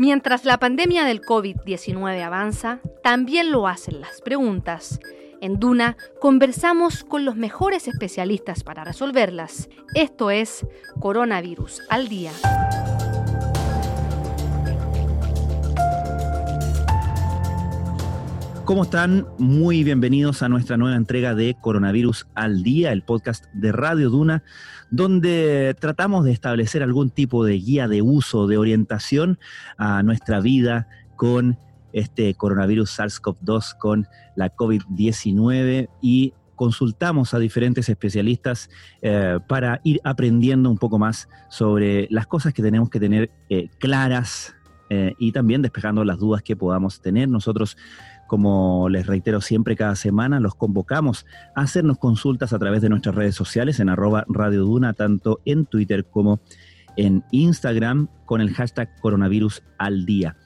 Mientras 0.00 0.46
la 0.46 0.58
pandemia 0.58 1.04
del 1.04 1.20
COVID-19 1.20 2.22
avanza, 2.22 2.80
también 3.02 3.52
lo 3.52 3.68
hacen 3.68 4.00
las 4.00 4.22
preguntas. 4.22 4.98
En 5.42 5.60
Duna 5.60 5.98
conversamos 6.22 7.04
con 7.04 7.26
los 7.26 7.36
mejores 7.36 7.86
especialistas 7.86 8.64
para 8.64 8.82
resolverlas. 8.82 9.68
Esto 9.94 10.30
es 10.30 10.66
Coronavirus 11.00 11.82
al 11.90 12.08
Día. 12.08 12.32
¿Cómo 18.70 18.84
están? 18.84 19.26
Muy 19.36 19.82
bienvenidos 19.82 20.44
a 20.44 20.48
nuestra 20.48 20.76
nueva 20.76 20.94
entrega 20.94 21.34
de 21.34 21.56
Coronavirus 21.60 22.28
al 22.36 22.62
Día, 22.62 22.92
el 22.92 23.02
podcast 23.02 23.46
de 23.52 23.72
Radio 23.72 24.10
Duna, 24.10 24.44
donde 24.92 25.74
tratamos 25.80 26.24
de 26.24 26.30
establecer 26.30 26.84
algún 26.84 27.10
tipo 27.10 27.44
de 27.44 27.54
guía 27.54 27.88
de 27.88 28.00
uso, 28.00 28.46
de 28.46 28.58
orientación 28.58 29.40
a 29.76 30.04
nuestra 30.04 30.38
vida 30.38 30.86
con 31.16 31.58
este 31.92 32.32
coronavirus 32.34 32.96
SARS-CoV-2, 32.96 33.76
con 33.76 34.06
la 34.36 34.54
COVID-19 34.54 35.88
y 36.00 36.34
consultamos 36.54 37.34
a 37.34 37.40
diferentes 37.40 37.88
especialistas 37.88 38.70
eh, 39.02 39.40
para 39.48 39.80
ir 39.82 40.00
aprendiendo 40.04 40.70
un 40.70 40.78
poco 40.78 40.96
más 40.96 41.28
sobre 41.48 42.06
las 42.08 42.28
cosas 42.28 42.54
que 42.54 42.62
tenemos 42.62 42.88
que 42.88 43.00
tener 43.00 43.32
eh, 43.48 43.68
claras 43.80 44.54
eh, 44.90 45.14
y 45.18 45.30
también 45.30 45.62
despejando 45.62 46.04
las 46.04 46.18
dudas 46.18 46.42
que 46.42 46.56
podamos 46.56 47.00
tener. 47.00 47.28
Nosotros 47.28 47.76
como 48.30 48.88
les 48.88 49.08
reitero 49.08 49.40
siempre 49.40 49.74
cada 49.74 49.96
semana, 49.96 50.38
los 50.38 50.54
convocamos 50.54 51.26
a 51.56 51.62
hacernos 51.62 51.98
consultas 51.98 52.52
a 52.52 52.60
través 52.60 52.80
de 52.80 52.88
nuestras 52.88 53.16
redes 53.16 53.34
sociales 53.34 53.80
en 53.80 53.88
arroba 53.88 54.24
Radio 54.28 54.60
Duna, 54.60 54.92
tanto 54.92 55.40
en 55.44 55.66
Twitter 55.66 56.04
como 56.04 56.40
en 56.96 57.24
Instagram 57.32 58.06
con 58.26 58.40
el 58.40 58.54
hashtag 58.54 58.88
coronavirus 59.00 59.64
al 59.78 60.06
día. 60.06 60.36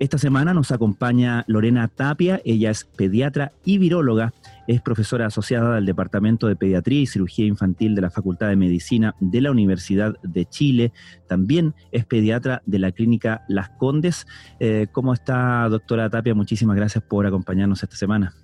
Esta 0.00 0.16
semana 0.16 0.54
nos 0.54 0.70
acompaña 0.70 1.42
Lorena 1.48 1.88
Tapia, 1.88 2.40
ella 2.44 2.70
es 2.70 2.84
pediatra 2.84 3.50
y 3.64 3.78
viróloga, 3.78 4.32
es 4.68 4.80
profesora 4.80 5.26
asociada 5.26 5.74
del 5.74 5.86
Departamento 5.86 6.46
de 6.46 6.54
Pediatría 6.54 7.00
y 7.00 7.06
Cirugía 7.06 7.46
Infantil 7.46 7.96
de 7.96 8.02
la 8.02 8.10
Facultad 8.10 8.46
de 8.48 8.54
Medicina 8.54 9.16
de 9.18 9.40
la 9.40 9.50
Universidad 9.50 10.14
de 10.22 10.44
Chile, 10.44 10.92
también 11.26 11.74
es 11.90 12.04
pediatra 12.04 12.62
de 12.64 12.78
la 12.78 12.92
Clínica 12.92 13.44
Las 13.48 13.70
Condes. 13.70 14.28
Eh, 14.60 14.86
¿Cómo 14.92 15.12
está, 15.12 15.68
doctora 15.68 16.08
Tapia? 16.08 16.32
Muchísimas 16.32 16.76
gracias 16.76 17.02
por 17.02 17.26
acompañarnos 17.26 17.82
esta 17.82 17.96
semana. 17.96 18.34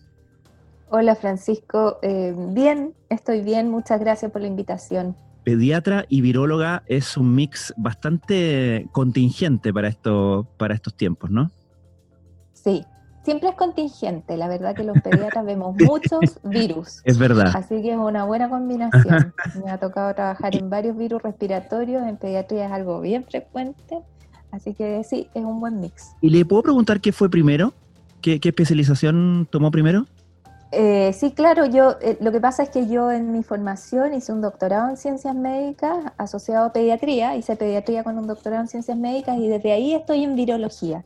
Hola 0.90 1.14
Francisco, 1.14 2.00
eh, 2.02 2.34
bien, 2.36 2.94
estoy 3.08 3.42
bien, 3.42 3.70
muchas 3.70 4.00
gracias 4.00 4.32
por 4.32 4.40
la 4.40 4.48
invitación 4.48 5.14
pediatra 5.44 6.06
y 6.08 6.20
viróloga 6.20 6.82
es 6.86 7.16
un 7.16 7.34
mix 7.34 7.74
bastante 7.76 8.88
contingente 8.92 9.72
para, 9.72 9.88
esto, 9.88 10.46
para 10.56 10.74
estos 10.74 10.94
tiempos, 10.94 11.30
¿no? 11.30 11.50
Sí, 12.52 12.84
siempre 13.22 13.50
es 13.50 13.54
contingente. 13.54 14.36
La 14.36 14.48
verdad 14.48 14.74
que 14.74 14.84
los 14.84 15.00
pediatras 15.00 15.44
vemos 15.44 15.76
muchos 15.78 16.40
virus. 16.42 17.00
Es 17.04 17.18
verdad. 17.18 17.52
Así 17.54 17.82
que 17.82 17.92
es 17.92 17.98
una 17.98 18.24
buena 18.24 18.48
combinación. 18.48 19.34
Me 19.64 19.70
ha 19.70 19.78
tocado 19.78 20.14
trabajar 20.14 20.56
en 20.56 20.70
varios 20.70 20.96
virus 20.96 21.22
respiratorios, 21.22 22.02
en 22.06 22.16
pediatría 22.16 22.66
es 22.66 22.72
algo 22.72 23.00
bien 23.00 23.24
frecuente. 23.24 23.98
Así 24.50 24.72
que 24.72 25.02
sí, 25.04 25.28
es 25.34 25.44
un 25.44 25.60
buen 25.60 25.80
mix. 25.80 26.12
¿Y 26.20 26.30
le 26.30 26.44
puedo 26.44 26.62
preguntar 26.62 27.00
qué 27.00 27.12
fue 27.12 27.28
primero? 27.28 27.74
qué 28.22 28.40
especialización 28.42 29.46
tomó 29.50 29.70
primero? 29.70 30.06
Eh, 30.72 31.12
sí, 31.12 31.32
claro, 31.32 31.66
yo 31.66 31.96
eh, 32.00 32.16
lo 32.20 32.32
que 32.32 32.40
pasa 32.40 32.62
es 32.62 32.68
que 32.68 32.88
yo 32.88 33.10
en 33.12 33.32
mi 33.32 33.42
formación 33.42 34.12
hice 34.14 34.32
un 34.32 34.40
doctorado 34.40 34.90
en 34.90 34.96
ciencias 34.96 35.34
médicas 35.34 36.12
asociado 36.16 36.66
a 36.66 36.72
pediatría, 36.72 37.36
hice 37.36 37.54
pediatría 37.56 38.02
con 38.02 38.18
un 38.18 38.26
doctorado 38.26 38.62
en 38.62 38.68
ciencias 38.68 38.98
médicas 38.98 39.38
y 39.38 39.48
desde 39.48 39.72
ahí 39.72 39.94
estoy 39.94 40.24
en 40.24 40.34
virología. 40.34 41.04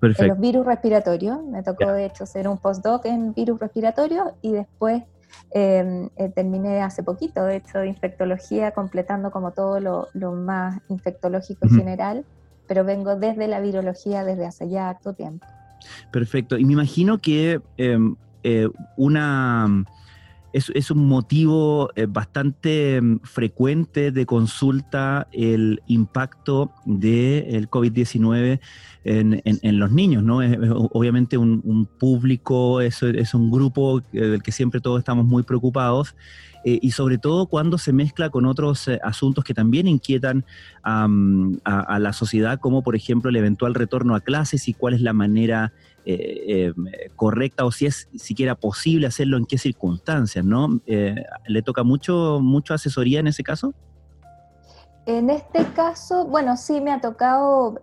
Perfecto. 0.00 0.24
En 0.24 0.28
los 0.28 0.40
virus 0.40 0.66
respiratorios, 0.66 1.42
me 1.42 1.62
tocó 1.62 1.90
de 1.92 2.04
hecho 2.04 2.24
hacer 2.24 2.46
un 2.46 2.58
postdoc 2.58 3.06
en 3.06 3.32
virus 3.32 3.58
respiratorios 3.58 4.28
y 4.42 4.52
después 4.52 5.02
em, 5.52 6.10
eh, 6.16 6.28
terminé 6.34 6.82
hace 6.82 7.02
poquito, 7.02 7.44
de 7.44 7.56
hecho, 7.56 7.78
de 7.78 7.88
infectología, 7.88 8.72
completando 8.72 9.30
como 9.30 9.52
todo 9.52 9.80
lo, 9.80 10.32
más 10.32 10.80
infectológico 10.90 11.68
general, 11.68 12.26
pero 12.68 12.84
vengo 12.84 13.16
desde 13.16 13.48
la 13.48 13.60
virología 13.60 14.24
desde 14.24 14.44
hace 14.44 14.68
ya 14.68 14.90
harto 14.90 15.14
tiempo. 15.14 15.46
Perfecto. 16.10 16.58
Y 16.58 16.64
me 16.66 16.74
imagino 16.74 17.18
que 17.18 17.60
em, 17.78 18.16
eh, 18.46 18.68
una... 18.96 19.84
Es, 20.52 20.90
un 20.90 21.06
motivo 21.06 21.90
eh, 21.96 22.06
bastante 22.08 22.98
mm, 23.02 23.18
frecuente 23.24 24.10
de 24.10 24.24
consulta 24.24 25.28
el 25.30 25.82
impacto 25.86 26.72
del 26.86 27.68
COVID-19 27.68 28.60
en, 29.04 29.78
los 29.78 29.92
niños, 29.92 30.22
¿no? 30.22 30.40
Es, 30.40 30.56
obviamente 30.92 31.36
un, 31.36 31.86
público, 31.98 32.80
es, 32.80 33.02
es 33.02 33.34
un 33.34 33.50
grupo 33.50 34.00
del 34.12 34.42
que 34.42 34.50
siempre 34.50 34.80
todos 34.80 34.98
estamos 35.00 35.26
muy 35.26 35.42
preocupados 35.42 36.14
eh, 36.64 36.78
y 36.80 36.92
sobre 36.92 37.18
todo 37.18 37.46
cuando 37.46 37.76
se 37.76 37.92
mezcla 37.92 38.30
con 38.30 38.46
otros 38.46 38.88
asuntos 39.02 39.44
que 39.44 39.52
también 39.52 39.86
inquietan 39.86 40.44
a, 40.82 41.98
la 42.00 42.12
sociedad, 42.14 42.58
como 42.60 42.82
por 42.82 42.96
ejemplo 42.96 43.28
el 43.28 43.36
eventual 43.36 43.74
retorno 43.74 44.14
a 44.14 44.20
clases 44.20 44.68
y 44.68 44.74
cuál 44.74 44.94
es 44.94 45.02
la 45.02 45.12
manera 45.12 45.72
eh, 46.08 46.72
eh, 46.76 47.10
correcta 47.16 47.64
o 47.64 47.72
si 47.72 47.86
es 47.86 48.08
siquiera 48.14 48.54
posible 48.54 49.08
hacerlo, 49.08 49.36
en 49.38 49.44
qué 49.44 49.58
circunstancias, 49.58 50.44
¿no? 50.44 50.80
Eh, 50.86 51.16
¿Le 51.48 51.62
toca 51.62 51.82
mucho, 51.82 52.38
mucho 52.40 52.74
asesoría 52.74 53.18
en 53.18 53.26
ese 53.26 53.42
caso? 53.42 53.74
En 55.04 55.30
este 55.30 55.64
caso, 55.74 56.24
bueno, 56.24 56.56
sí 56.56 56.80
me 56.80 56.92
ha 56.92 57.00
tocado 57.00 57.82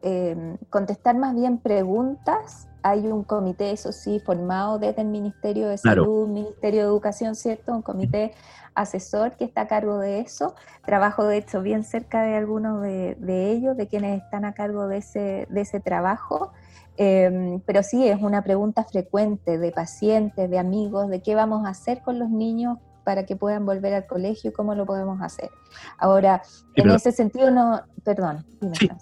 contestar 0.69 1.17
más 1.17 1.35
bien 1.35 1.57
preguntas. 1.57 2.69
Hay 2.83 3.07
un 3.07 3.23
comité, 3.23 3.71
eso 3.71 3.91
sí, 3.91 4.19
formado 4.19 4.77
desde 4.77 5.01
el 5.01 5.07
Ministerio 5.07 5.69
de 5.69 5.77
Salud, 5.77 6.27
Ministerio 6.27 6.81
de 6.81 6.87
Educación, 6.87 7.35
¿cierto? 7.35 7.73
Un 7.73 7.81
comité 7.81 8.33
asesor 8.75 9.33
que 9.37 9.45
está 9.45 9.61
a 9.61 9.67
cargo 9.67 9.99
de 9.99 10.19
eso. 10.19 10.55
Trabajo, 10.85 11.25
de 11.25 11.37
hecho, 11.37 11.61
bien 11.61 11.83
cerca 11.83 12.23
de 12.23 12.35
algunos 12.35 12.81
de, 12.81 13.15
de 13.19 13.51
ellos, 13.51 13.77
de 13.77 13.87
quienes 13.87 14.21
están 14.21 14.45
a 14.45 14.53
cargo 14.53 14.87
de 14.87 14.97
ese, 14.97 15.47
de 15.49 15.61
ese 15.61 15.79
trabajo. 15.79 16.51
Em, 16.97 17.59
pero 17.61 17.81
sí, 17.81 18.07
es 18.07 18.21
una 18.21 18.43
pregunta 18.43 18.83
frecuente 18.83 19.57
de 19.57 19.71
pacientes, 19.71 20.49
de 20.49 20.59
amigos, 20.59 21.09
de 21.09 21.21
qué 21.21 21.35
vamos 21.35 21.65
a 21.65 21.69
hacer 21.69 22.01
con 22.01 22.19
los 22.19 22.29
niños 22.29 22.77
para 23.03 23.25
que 23.25 23.35
puedan 23.35 23.65
volver 23.65 23.93
al 23.93 24.05
colegio 24.05 24.51
y 24.51 24.53
cómo 24.53 24.75
lo 24.75 24.85
podemos 24.85 25.21
hacer. 25.21 25.49
Ahora, 25.97 26.41
en 26.75 26.89
ese 26.91 27.11
sentido, 27.11 27.51
no, 27.51 27.81
perdón. 28.03 28.45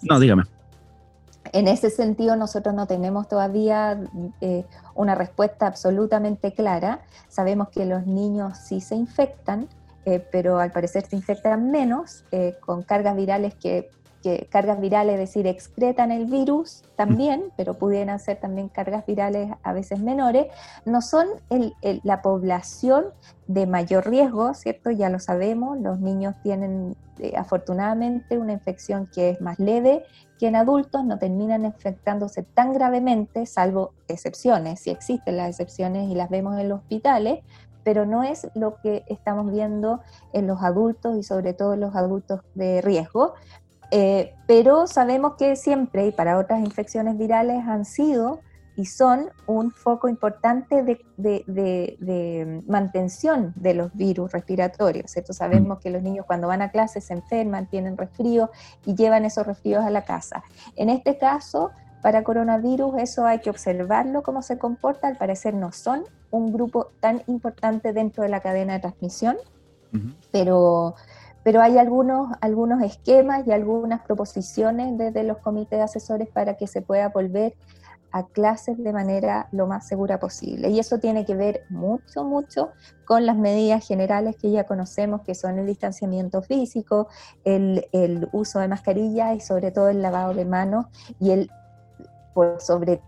no, 0.02 0.18
dígame. 0.18 0.42
En 1.50 1.66
ese 1.66 1.90
sentido, 1.90 2.36
nosotros 2.36 2.74
no 2.74 2.86
tenemos 2.86 3.28
todavía 3.28 3.98
eh, 4.40 4.64
una 4.94 5.14
respuesta 5.14 5.66
absolutamente 5.66 6.52
clara. 6.52 7.00
Sabemos 7.28 7.68
que 7.70 7.84
los 7.84 8.06
niños 8.06 8.58
sí 8.58 8.80
se 8.80 8.94
infectan, 8.94 9.68
eh, 10.04 10.24
pero 10.30 10.60
al 10.60 10.70
parecer 10.70 11.04
se 11.04 11.16
infectan 11.16 11.70
menos, 11.70 12.24
eh, 12.30 12.56
con 12.60 12.82
cargas 12.82 13.16
virales 13.16 13.54
que 13.54 13.90
que 14.22 14.48
cargas 14.50 14.80
virales, 14.80 15.14
es 15.14 15.20
decir, 15.20 15.46
excretan 15.46 16.10
el 16.10 16.26
virus 16.26 16.84
también, 16.96 17.52
pero 17.56 17.74
pudieran 17.74 18.18
ser 18.18 18.38
también 18.38 18.68
cargas 18.68 19.04
virales 19.06 19.50
a 19.62 19.72
veces 19.72 20.00
menores, 20.00 20.46
no 20.84 21.02
son 21.02 21.26
la 22.02 22.22
población 22.22 23.06
de 23.46 23.66
mayor 23.66 24.08
riesgo, 24.08 24.54
¿cierto? 24.54 24.90
Ya 24.90 25.10
lo 25.10 25.18
sabemos, 25.18 25.78
los 25.78 26.00
niños 26.00 26.34
tienen 26.42 26.96
eh, 27.18 27.34
afortunadamente 27.36 28.38
una 28.38 28.52
infección 28.52 29.08
que 29.12 29.30
es 29.30 29.40
más 29.40 29.58
leve 29.58 30.04
que 30.38 30.48
en 30.48 30.56
adultos, 30.56 31.04
no 31.04 31.18
terminan 31.18 31.64
infectándose 31.64 32.42
tan 32.42 32.72
gravemente, 32.72 33.46
salvo 33.46 33.92
excepciones, 34.08 34.80
si 34.80 34.90
existen 34.90 35.36
las 35.36 35.50
excepciones 35.50 36.10
y 36.10 36.14
las 36.14 36.30
vemos 36.30 36.58
en 36.58 36.68
los 36.68 36.80
hospitales, 36.80 37.44
pero 37.84 38.06
no 38.06 38.22
es 38.22 38.48
lo 38.54 38.76
que 38.82 39.04
estamos 39.08 39.52
viendo 39.52 40.00
en 40.32 40.46
los 40.46 40.62
adultos 40.62 41.16
y 41.16 41.22
sobre 41.22 41.52
todo 41.52 41.74
en 41.74 41.80
los 41.80 41.94
adultos 41.94 42.40
de 42.54 42.80
riesgo. 42.80 43.34
Eh, 43.94 44.34
pero 44.46 44.86
sabemos 44.86 45.34
que 45.34 45.54
siempre 45.54 46.06
y 46.06 46.12
para 46.12 46.38
otras 46.38 46.60
infecciones 46.60 47.18
virales 47.18 47.62
han 47.68 47.84
sido 47.84 48.40
y 48.74 48.86
son 48.86 49.28
un 49.46 49.70
foco 49.70 50.08
importante 50.08 50.82
de, 50.82 52.62
mantención 52.66 53.52
de 53.54 53.74
los 53.74 53.94
virus 53.94 54.32
respiratorios. 54.32 55.10
¿cierto? 55.10 55.34
Sabemos 55.34 55.78
que 55.78 55.90
los 55.90 56.02
niños 56.02 56.24
cuando 56.26 56.48
van 56.48 56.62
a 56.62 56.70
clase 56.70 57.02
se 57.02 57.12
enferman, 57.12 57.68
tienen 57.68 57.98
resfrío 57.98 58.50
y 58.86 58.94
llevan 58.94 59.26
esos 59.26 59.46
resfríos 59.46 59.84
a 59.84 59.90
la 59.90 60.06
casa. 60.06 60.42
En 60.74 60.88
este 60.88 61.18
caso, 61.18 61.70
para 62.00 62.24
coronavirus, 62.24 62.94
eso 62.96 63.26
hay 63.26 63.40
que 63.40 63.50
observarlo, 63.50 64.22
cómo 64.22 64.40
se 64.40 64.56
comporta. 64.56 65.06
Al 65.06 65.18
parecer 65.18 65.52
no 65.52 65.70
son 65.70 66.04
un 66.30 66.50
grupo 66.50 66.92
tan 67.00 67.22
importante 67.26 67.92
dentro 67.92 68.22
de 68.22 68.30
la 68.30 68.40
cadena 68.40 68.72
de 68.72 68.80
transmisión, 68.80 69.36
pero 70.30 70.94
pero 71.44 71.60
hay 71.60 71.78
algunos, 71.78 72.30
algunos 72.40 72.82
esquemas 72.82 73.46
y 73.46 73.52
algunas 73.52 74.02
proposiciones 74.02 74.96
desde 74.96 75.24
los 75.24 75.38
comités 75.38 75.80
asesores 75.80 76.28
para 76.28 76.56
que 76.56 76.66
se 76.66 76.82
pueda 76.82 77.08
volver 77.08 77.54
a 78.12 78.26
clases 78.26 78.76
de 78.78 78.92
manera 78.92 79.48
lo 79.52 79.66
más 79.66 79.88
segura 79.88 80.20
posible. 80.20 80.68
Y 80.68 80.78
eso 80.78 80.98
tiene 80.98 81.24
que 81.24 81.34
ver 81.34 81.64
mucho, 81.70 82.24
mucho 82.24 82.70
con 83.06 83.24
las 83.26 83.36
medidas 83.36 83.86
generales 83.86 84.36
que 84.36 84.50
ya 84.50 84.64
conocemos, 84.64 85.22
que 85.22 85.34
son 85.34 85.58
el 85.58 85.66
distanciamiento 85.66 86.42
físico, 86.42 87.08
el, 87.44 88.28
uso 88.32 88.60
de 88.60 88.68
mascarilla 88.68 89.34
y 89.34 89.40
sobre 89.40 89.70
todo 89.72 89.88
el 89.88 90.02
lavado 90.02 90.34
de 90.34 90.44
manos 90.44 90.86
y 91.18 91.30
el 91.30 91.50
sobre 92.58 93.00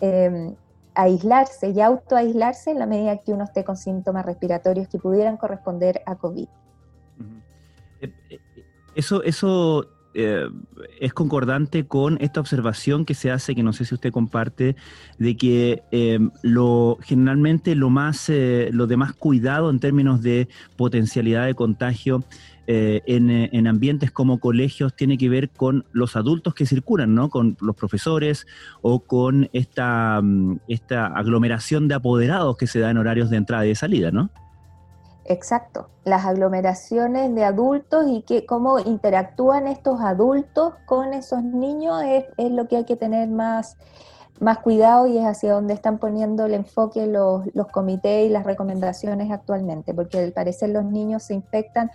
em, 0.00 0.54
aislarse 0.94 1.68
y 1.68 1.80
autoaislarse 1.80 2.70
en 2.70 2.78
la 2.78 2.86
medida 2.86 3.18
que 3.18 3.32
uno 3.32 3.44
esté 3.44 3.64
con 3.64 3.76
síntomas 3.76 4.24
respiratorios 4.24 4.88
que 4.88 4.98
pudieran 4.98 5.36
corresponder 5.36 6.02
a 6.06 6.16
COVID. 6.16 6.48
Eh, 8.00 8.12
eh, 8.30 8.40
eso, 8.94 9.22
eso 9.22 9.88
eh, 10.14 10.48
es 11.00 11.12
concordante 11.12 11.86
con 11.86 12.18
esta 12.20 12.40
observación 12.40 13.04
que 13.04 13.14
se 13.14 13.30
hace, 13.30 13.54
que 13.54 13.62
no 13.62 13.72
sé 13.72 13.84
si 13.84 13.94
usted 13.94 14.12
comparte, 14.12 14.76
de 15.18 15.36
que 15.36 15.82
lo 16.42 16.98
generalmente 17.02 17.74
lo 17.74 17.90
más, 17.90 18.28
lo 18.28 18.86
de 18.86 18.96
más 18.96 19.12
cuidado 19.12 19.70
en 19.70 19.78
términos 19.78 20.22
de 20.22 20.48
potencialidad 20.76 21.46
de 21.46 21.54
contagio 21.54 22.24
eh, 22.72 23.02
en, 23.06 23.66
ambientes 23.66 24.12
como 24.12 24.38
colegios 24.38 24.94
tiene 24.94 25.18
que 25.18 25.28
ver 25.28 25.50
con 25.50 25.84
los 25.90 26.14
adultos 26.14 26.54
que 26.54 26.66
circulan, 26.66 27.16
¿no? 27.16 27.28
Con 27.28 27.56
los 27.60 27.74
profesores 27.74 28.46
o 28.80 29.00
con 29.00 29.50
esta, 29.52 30.20
mm, 30.22 30.60
esta 30.68 31.06
aglomeración 31.06 31.88
de 31.88 31.96
apoderados 31.96 32.56
que 32.56 32.68
se 32.68 32.78
da 32.78 32.90
en 32.90 32.98
horarios 32.98 33.28
de 33.28 33.38
entrada 33.38 33.66
y 33.66 33.70
de 33.70 33.74
salida, 33.74 34.12
¿no? 34.12 34.30
Exacto, 35.30 35.90
las 36.02 36.26
aglomeraciones 36.26 37.32
de 37.36 37.44
adultos 37.44 38.04
y 38.08 38.22
que, 38.22 38.46
cómo 38.46 38.80
interactúan 38.80 39.68
estos 39.68 40.00
adultos 40.00 40.74
con 40.86 41.14
esos 41.14 41.44
niños 41.44 42.02
es, 42.04 42.24
es 42.36 42.50
lo 42.50 42.66
que 42.66 42.78
hay 42.78 42.84
que 42.84 42.96
tener 42.96 43.28
más 43.28 43.76
más 44.40 44.58
cuidado 44.58 45.06
y 45.06 45.18
es 45.18 45.24
hacia 45.24 45.52
donde 45.52 45.74
están 45.74 45.98
poniendo 45.98 46.46
el 46.46 46.54
enfoque 46.54 47.06
los, 47.06 47.44
los 47.54 47.68
comités 47.68 48.26
y 48.26 48.30
las 48.30 48.44
recomendaciones 48.44 49.30
actualmente, 49.30 49.94
porque 49.94 50.18
al 50.18 50.32
parecer 50.32 50.70
los 50.70 50.84
niños 50.84 51.22
se 51.22 51.34
infectan, 51.34 51.92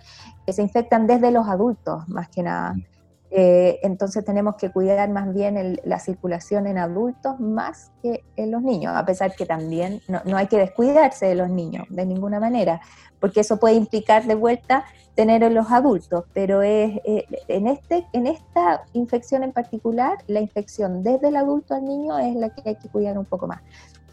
se 0.48 0.62
infectan 0.62 1.06
desde 1.06 1.30
los 1.30 1.46
adultos 1.46 2.08
más 2.08 2.30
que 2.30 2.42
nada. 2.42 2.72
Mm. 2.72 2.95
Eh, 3.30 3.80
entonces 3.82 4.24
tenemos 4.24 4.54
que 4.54 4.70
cuidar 4.70 5.10
más 5.10 5.34
bien 5.34 5.80
la 5.84 5.98
circulación 5.98 6.66
en 6.66 6.78
adultos 6.78 7.40
más 7.40 7.90
que 8.00 8.24
en 8.36 8.52
los 8.52 8.62
niños, 8.62 8.94
a 8.94 9.04
pesar 9.04 9.34
que 9.34 9.44
también 9.44 10.00
no, 10.06 10.20
no, 10.24 10.36
hay 10.36 10.46
que 10.46 10.58
descuidarse 10.58 11.26
de 11.26 11.34
los 11.34 11.50
niños 11.50 11.86
de 11.90 12.06
ninguna 12.06 12.38
manera, 12.38 12.80
porque 13.18 13.40
eso 13.40 13.58
puede 13.58 13.74
implicar 13.74 14.24
de 14.26 14.36
vuelta 14.36 14.84
tener 15.16 15.42
en 15.42 15.54
los 15.54 15.72
adultos, 15.72 16.24
pero 16.34 16.62
es, 16.62 17.00
eh, 17.04 17.26
en, 17.48 17.66
este, 17.66 18.06
en 18.12 18.26
esta 18.26 18.84
infección 18.92 19.42
en 19.42 19.52
particular, 19.52 20.18
la 20.28 20.40
infección 20.40 21.02
desde 21.02 21.28
el 21.28 21.36
adulto 21.36 21.74
al 21.74 21.84
niño 21.84 22.18
es 22.18 22.36
la 22.36 22.50
que 22.50 22.62
hay 22.68 22.76
que 22.76 22.88
cuidar 22.88 23.18
un 23.18 23.24
poco 23.24 23.46
más. 23.46 23.62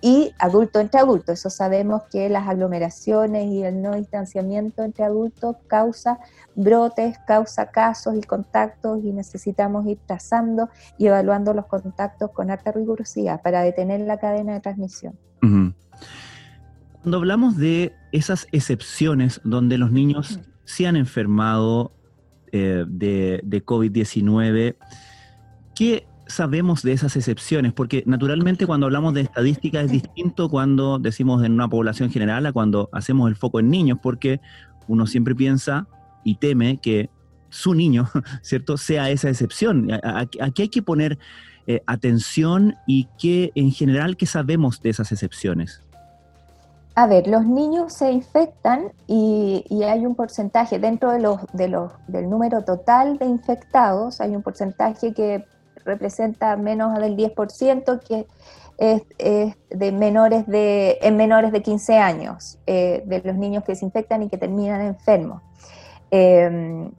Y 0.05 0.33
adulto 0.38 0.81
entre 0.81 1.00
adultos, 1.00 1.39
eso 1.39 1.50
sabemos 1.50 2.01
que 2.11 2.27
las 2.27 2.50
aglomeraciones 2.50 3.45
y 3.45 3.63
el 3.63 3.81
no 3.81 3.95
distanciamiento 3.95 4.83
entre 4.83 5.05
adultos 5.05 5.55
causa 5.67 6.19
brotes, 6.55 7.17
causa 7.25 7.71
casos 7.71 8.13
y 8.17 8.21
contactos 8.21 9.00
y 9.01 9.13
necesitamos 9.13 9.88
ir 9.88 10.00
trazando 10.05 10.67
y 10.97 11.07
evaluando 11.07 11.53
los 11.53 11.67
contactos 11.67 12.31
con 12.31 12.51
alta 12.51 12.73
rigurosidad 12.73 13.41
para 13.41 13.61
detener 13.61 14.01
la 14.01 14.17
cadena 14.17 14.51
de 14.51 14.59
transmisión. 14.59 15.17
Cuando 15.39 17.17
hablamos 17.17 17.55
de 17.55 17.94
esas 18.11 18.45
excepciones 18.51 19.39
donde 19.45 19.77
los 19.77 19.94
niños 19.94 20.41
se 20.65 20.85
han 20.85 20.97
enfermado 20.97 21.94
eh, 22.51 22.83
de, 22.85 23.39
de 23.41 23.65
COVID-19, 23.65 24.75
¿qué 25.73 26.07
sabemos 26.28 26.84
de 26.84 26.94
esas 26.94 27.16
excepciones? 27.16 27.74
Porque 27.74 28.04
naturalmente 28.06 28.66
cuando 28.66 28.86
hablamos 28.86 29.14
de 29.14 29.22
estadística 29.22 29.81
es 29.81 29.92
distinto 29.92 30.50
cuando 30.50 31.00
decimos 31.00 31.44
en 31.44 31.54
una 31.54 31.68
población 31.68 32.10
general 32.10 32.46
a 32.46 32.54
cuando 32.54 32.90
hacemos 32.92 33.30
el 33.30 33.36
foco 33.36 33.60
en 33.60 33.70
niños, 33.70 34.00
porque 34.02 34.40
uno 34.88 35.08
siempre 35.08 35.36
piensa 35.36 35.88
y 36.24 36.36
teme 36.36 36.78
que 36.78 37.10
su 37.50 37.74
niño, 37.74 38.10
¿cierto?, 38.42 38.78
sea 38.78 39.10
esa 39.10 39.30
excepción. 39.30 39.90
Aquí 40.42 40.62
hay 40.62 40.70
que 40.70 40.81
poner 40.81 41.18
eh, 41.68 41.81
atención 41.86 42.75
y 42.88 43.08
qué 43.18 43.52
en 43.56 43.72
general 43.72 44.18
qué 44.18 44.25
sabemos 44.25 44.81
de 44.81 44.90
esas 44.90 45.12
excepciones. 45.12 45.81
A 46.96 47.08
ver, 47.08 47.28
los 47.28 47.46
niños 47.46 47.94
se 47.94 48.12
infectan 48.12 48.92
y, 49.08 49.64
hay 49.84 50.06
un 50.06 50.14
porcentaje 50.14 50.78
dentro 50.78 51.12
de 51.12 51.20
los, 51.20 51.40
del 51.54 52.30
número 52.30 52.64
total 52.64 53.18
de 53.18 53.25
infectados, 53.25 54.22
hay 54.22 54.36
un 54.36 54.44
porcentaje 54.44 55.14
que 55.14 55.44
representa 55.85 56.56
menos 56.57 56.97
del 57.00 57.15
10%, 57.15 58.01
que 58.01 58.27
es, 58.77 59.03
de 59.69 59.91
menores 59.91 60.47
de, 60.47 60.97
en 61.01 61.15
menores 61.15 61.51
de 61.51 61.62
15 61.62 61.97
años, 61.97 62.59
eh, 62.65 63.03
de 63.06 63.21
los 63.24 63.35
niños 63.35 63.63
que 63.63 63.75
se 63.75 63.85
infectan 63.85 64.24
y 64.24 64.30
que 64.30 64.38
terminan 64.38 64.81
enfermos. 64.81 65.41
Em, 66.12 66.91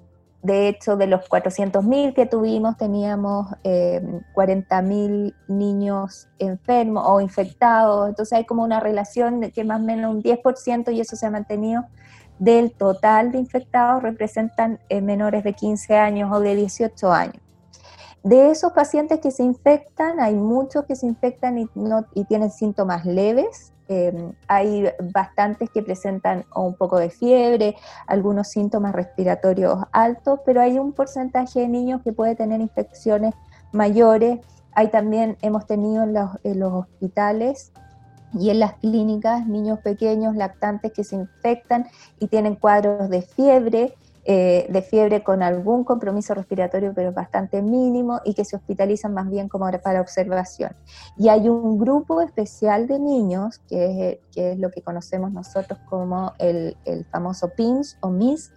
de 0.42 0.68
hecho, 0.68 0.96
de 0.96 1.06
los 1.06 1.22
400.000 1.28 2.12
que 2.12 2.26
tuvimos, 2.26 2.76
teníamos 2.76 3.48
eh, 3.64 4.02
40.000 4.34 5.34
niños 5.48 6.28
enfermos 6.38 7.04
o 7.06 7.20
infectados. 7.20 8.08
Entonces 8.10 8.36
hay 8.36 8.44
como 8.44 8.62
una 8.62 8.78
relación 8.78 9.40
de 9.40 9.52
que 9.52 9.64
más 9.64 9.80
o 9.80 9.84
menos 9.84 10.14
un 10.14 10.22
10% 10.22 10.92
y 10.92 11.00
eso 11.00 11.16
se 11.16 11.26
ha 11.26 11.30
mantenido 11.30 11.86
del 12.38 12.72
total 12.72 13.32
de 13.32 13.38
infectados 13.38 14.02
representan 14.02 14.80
eh, 14.88 15.00
menores 15.00 15.44
de 15.44 15.54
15 15.54 15.96
años 15.96 16.30
o 16.32 16.40
de 16.40 16.54
18 16.56 17.12
años. 17.12 17.43
De 18.24 18.50
esos 18.50 18.72
pacientes 18.72 19.20
que 19.20 19.30
se 19.30 19.44
infectan, 19.44 20.18
hay 20.18 20.34
muchos 20.34 20.84
que 20.86 20.96
se 20.96 21.06
infectan 21.06 21.58
y, 21.58 21.68
no, 21.76 22.04
y 22.14 22.24
tienen 22.24 22.50
síntomas 22.50 23.04
leves, 23.06 23.74
Em, 23.86 24.32
hay 24.48 24.86
bastantes 25.12 25.68
que 25.68 25.82
presentan 25.82 26.46
un 26.56 26.74
poco 26.74 26.98
de 26.98 27.10
fiebre, 27.10 27.76
algunos 28.06 28.48
síntomas 28.48 28.94
respiratorios 28.94 29.78
altos, 29.92 30.40
pero 30.46 30.62
hay 30.62 30.78
un 30.78 30.92
porcentaje 30.92 31.60
de 31.60 31.68
niños 31.68 32.00
que 32.02 32.12
puede 32.12 32.34
tener 32.34 32.62
infecciones 32.62 33.34
mayores. 33.72 34.40
Hay 34.72 34.88
también, 34.88 35.36
hemos 35.42 35.66
tenido 35.66 36.04
en 36.04 36.14
los, 36.14 36.30
en 36.44 36.60
los 36.60 36.72
hospitales 36.72 37.72
y 38.32 38.48
en 38.48 38.60
las 38.60 38.72
clínicas 38.74 39.46
niños 39.46 39.80
pequeños 39.80 40.34
lactantes 40.34 40.92
que 40.92 41.04
se 41.04 41.16
infectan 41.16 41.86
y 42.18 42.28
tienen 42.28 42.56
cuadros 42.56 43.10
de 43.10 43.20
fiebre 43.20 43.94
eh, 44.24 44.66
de 44.70 44.82
fiebre 44.82 45.22
con 45.22 45.42
algún 45.42 45.84
compromiso 45.84 46.34
respiratorio, 46.34 46.92
pero 46.94 47.12
bastante 47.12 47.62
mínimo, 47.62 48.20
y 48.24 48.34
que 48.34 48.44
se 48.44 48.56
hospitalizan 48.56 49.12
más 49.12 49.28
bien 49.30 49.48
como 49.48 49.64
para 49.82 50.00
observación. 50.00 50.74
Y 51.16 51.28
hay 51.28 51.48
un 51.48 51.78
grupo 51.78 52.20
especial 52.20 52.86
de 52.86 52.98
niños, 52.98 53.60
que 53.68 54.10
es, 54.10 54.18
que 54.34 54.52
es 54.52 54.58
lo 54.58 54.70
que 54.70 54.82
conocemos 54.82 55.32
nosotros 55.32 55.78
como 55.88 56.32
el, 56.38 56.76
el 56.84 57.04
famoso 57.06 57.50
PIMS 57.50 57.98
o 58.00 58.10
MIS, 58.10 58.52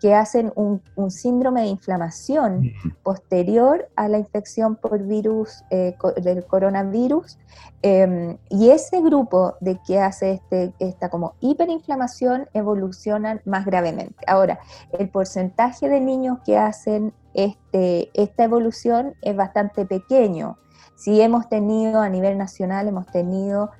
que 0.00 0.14
hacen 0.14 0.52
un, 0.56 0.80
síndrome 1.10 1.62
de 1.62 1.66
inflamación 1.68 2.72
posterior 3.02 3.88
a 3.96 4.08
la 4.08 4.18
infección 4.18 4.76
por 4.76 5.02
virus 5.02 5.62
eh, 5.70 5.94
del 6.22 6.44
coronavirus. 6.46 7.38
Em, 7.82 8.36
y 8.48 8.70
ese 8.70 9.00
grupo 9.00 9.54
de 9.60 9.78
que 9.86 9.98
hace 9.98 10.32
este, 10.32 10.72
esta 10.78 11.08
como 11.08 11.34
hiperinflamación 11.40 12.48
evolucionan 12.54 13.40
más 13.44 13.64
gravemente. 13.64 14.24
Ahora, 14.26 14.60
el 14.92 15.08
porcentaje 15.08 15.88
de 15.88 16.00
niños 16.00 16.38
que 16.44 16.58
hacen 16.58 17.12
este, 17.34 18.10
esta 18.14 18.44
evolución 18.44 19.14
es 19.22 19.36
bastante 19.36 19.86
pequeño. 19.86 20.58
Si 20.96 21.20
hemos 21.20 21.48
tenido 21.48 22.00
a 22.00 22.08
nivel 22.08 22.36
nacional, 22.36 22.88
hemos 22.88 23.06
tenido 23.06 23.70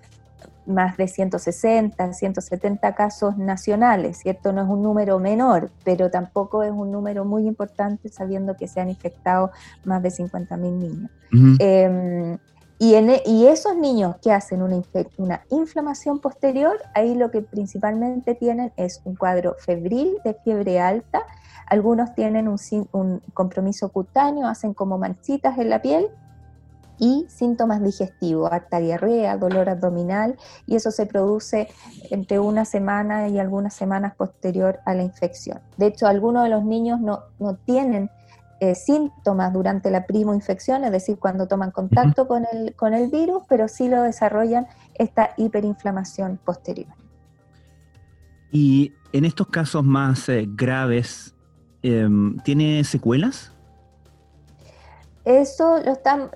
más 0.70 0.96
de 0.96 1.08
160, 1.08 2.12
170 2.12 2.94
casos 2.94 3.36
nacionales, 3.36 4.18
¿cierto? 4.18 4.52
No 4.52 4.62
es 4.62 4.68
un 4.68 4.82
número 4.82 5.18
menor, 5.18 5.70
pero 5.84 6.10
tampoco 6.10 6.62
es 6.62 6.72
un 6.72 6.90
número 6.90 7.24
muy 7.24 7.46
importante 7.46 8.08
sabiendo 8.08 8.56
que 8.56 8.68
se 8.68 8.80
han 8.80 8.88
infectado 8.88 9.50
más 9.84 10.02
de 10.02 10.10
50 10.10 10.56
mil 10.56 10.78
niños. 10.78 11.10
Em, 11.58 12.38
y, 12.78 12.94
en, 12.94 13.10
e, 13.10 13.22
y, 13.26 13.46
esos 13.46 13.76
niños 13.76 14.16
que 14.22 14.32
hacen 14.32 14.62
una, 14.62 14.82
una, 15.18 15.42
inflamación 15.50 16.18
posterior, 16.18 16.76
ahí 16.94 17.14
lo 17.14 17.30
que 17.30 17.42
principalmente 17.42 18.34
tienen 18.34 18.72
es 18.76 19.02
un 19.04 19.14
cuadro 19.14 19.54
febril 19.58 20.16
de 20.24 20.34
fiebre 20.34 20.80
alta, 20.80 21.22
algunos 21.66 22.14
tienen 22.14 22.48
un, 22.48 22.58
un 22.92 23.20
compromiso 23.34 23.90
cutáneo, 23.90 24.48
hacen 24.48 24.74
como 24.74 24.98
manchitas 24.98 25.58
en 25.58 25.70
la 25.70 25.82
piel, 25.82 26.08
y 27.00 27.26
síntomas 27.28 27.82
digestivos, 27.82 28.52
harta 28.52 28.78
diarrea, 28.78 29.36
dolor 29.38 29.68
abdominal, 29.68 30.36
y 30.66 30.76
eso 30.76 30.90
se 30.90 31.06
produce 31.06 31.68
entre 32.10 32.38
una 32.38 32.64
semana 32.64 33.28
y 33.28 33.38
algunas 33.38 33.74
semanas 33.74 34.14
posterior 34.14 34.78
a 34.84 34.94
la 34.94 35.02
infección. 35.02 35.58
De 35.78 35.86
hecho, 35.86 36.06
algunos 36.06 36.44
de 36.44 36.50
los 36.50 36.62
niños 36.62 37.00
no, 37.00 37.24
no 37.38 37.56
tienen 37.56 38.10
eh, 38.60 38.74
síntomas 38.74 39.54
durante 39.54 39.90
la 39.90 40.04
primo-infección, 40.04 40.84
es 40.84 40.92
decir, 40.92 41.18
cuando 41.18 41.48
toman 41.48 41.70
contacto 41.70 42.28
con 42.28 42.44
el, 42.52 42.74
con 42.74 42.92
el 42.92 43.10
virus, 43.10 43.42
pero 43.48 43.66
sí 43.68 43.88
lo 43.88 44.02
desarrollan 44.02 44.66
esta 44.94 45.30
hiperinflamación 45.38 46.38
posterior. 46.44 46.92
Y 48.52 48.92
en 49.14 49.24
estos 49.24 49.46
casos 49.46 49.82
más 49.82 50.28
eh, 50.28 50.46
graves, 50.46 51.34
em, 51.82 52.36
¿tiene 52.40 52.84
secuelas? 52.84 53.52
Eso 55.24 55.80
lo 55.82 55.92
están, 55.92 56.30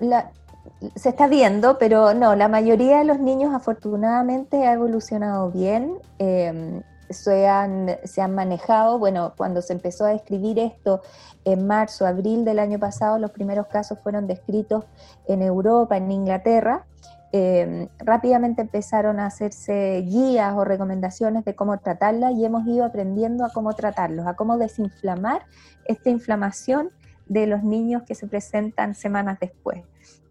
se 0.95 1.09
está 1.09 1.27
viendo, 1.27 1.77
pero 1.77 2.13
no, 2.13 2.35
la 2.35 2.47
mayoría 2.47 2.99
de 2.99 3.05
los 3.05 3.19
niños 3.19 3.53
afortunadamente 3.53 4.67
ha 4.67 4.73
evolucionado 4.73 5.51
bien. 5.51 5.97
Em, 6.19 6.81
se 7.09 7.47
han, 7.47 7.97
se 8.03 8.21
han 8.21 8.33
manejado, 8.33 8.97
bueno, 8.97 9.33
cuando 9.37 9.61
se 9.61 9.73
empezó 9.73 10.05
a 10.05 10.09
describir 10.09 10.57
esto 10.57 11.01
en 11.43 11.67
marzo, 11.67 12.07
abril 12.07 12.43
del 12.45 12.57
año 12.57 12.79
pasado, 12.79 13.19
los 13.19 13.31
primeros 13.31 13.67
casos 13.67 13.99
fueron 14.01 14.25
descritos 14.25 14.85
en 15.27 15.43
Europa, 15.43 15.97
en 15.97 16.11
Inglaterra, 16.11 16.85
eh, 17.37 17.89
rápidamente 17.99 18.61
empezaron 18.61 19.19
a 19.19 19.25
hacerse 19.25 20.01
guías 20.07 20.53
o 20.55 20.63
recomendaciones 20.63 21.43
de 21.43 21.53
cómo 21.53 21.77
tratarla 21.79 22.31
y 22.31 22.45
hemos 22.45 22.65
ido 22.65 22.85
aprendiendo 22.85 23.43
a 23.43 23.49
cómo 23.49 23.73
tratarlos, 23.73 24.25
a 24.25 24.35
cómo 24.35 24.57
desinflamar 24.57 25.45
esta 25.83 26.09
inflamación 26.09 26.91
de 27.27 27.45
los 27.47 27.61
niños 27.61 28.03
que 28.03 28.15
se 28.15 28.27
presentan 28.27 28.95
semanas 28.95 29.37
después. 29.41 29.83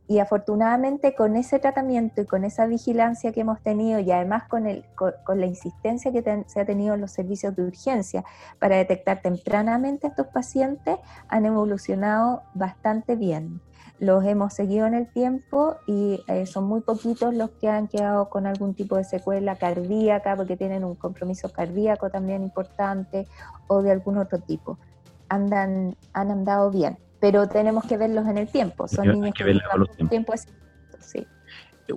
Y 0.06 0.18
afortunadamente 0.18 1.14
con 1.14 1.34
ese 1.34 1.58
tratamiento 1.58 2.20
y 2.20 2.26
con 2.26 2.44
esa 2.44 2.66
vigilancia 2.66 3.32
que 3.32 3.40
hemos 3.40 3.62
tenido 3.62 4.00
y 4.00 4.12
además 4.12 4.44
con, 4.48 4.66
el, 4.66 4.84
con, 4.94 5.40
la 5.40 5.46
insistencia 5.46 6.12
que 6.12 6.44
se 6.46 6.60
ha 6.60 6.66
tenido 6.66 6.94
en 6.94 7.00
los 7.00 7.12
servicios 7.12 7.56
de 7.56 7.62
urgencia 7.62 8.22
para 8.58 8.76
detectar 8.76 9.22
tempranamente 9.22 10.06
a 10.06 10.10
estos 10.10 10.26
pacientes, 10.26 10.98
han 11.28 11.46
evolucionado 11.46 12.42
bastante 12.52 13.16
bien. 13.16 13.62
Los 13.98 14.24
hemos 14.24 14.52
seguido 14.52 14.86
en 14.86 14.94
el 14.94 15.10
tiempo 15.10 15.76
y 15.86 16.22
eh, 16.26 16.44
son 16.44 16.64
muy 16.64 16.80
poquitos 16.80 17.32
los 17.32 17.50
que 17.52 17.68
han 17.68 17.88
quedado 17.88 18.28
con 18.28 18.46
algún 18.46 18.74
tipo 18.74 18.96
de 18.96 19.04
secuela 19.04 19.56
cardíaca 19.56 20.36
porque 20.36 20.56
tienen 20.56 20.84
un 20.84 20.96
compromiso 20.96 21.50
cardíaco 21.50 22.10
también 22.10 22.42
importante 22.42 23.26
o 23.68 23.82
de 23.82 23.92
algún 23.92 24.18
otro 24.18 24.40
tipo. 24.40 24.78
Andan, 25.28 25.96
han 26.12 26.30
andado 26.30 26.70
bien 26.70 26.98
pero 27.20 27.48
tenemos 27.48 27.84
que 27.84 27.96
verlos 27.96 28.26
en 28.26 28.38
el 28.38 28.48
tiempo. 28.48 28.88
Son 28.88 29.06
niños 29.08 29.32
que, 29.36 29.44
que 29.44 30.04
tiempo. 30.06 30.32
sí. 31.00 31.26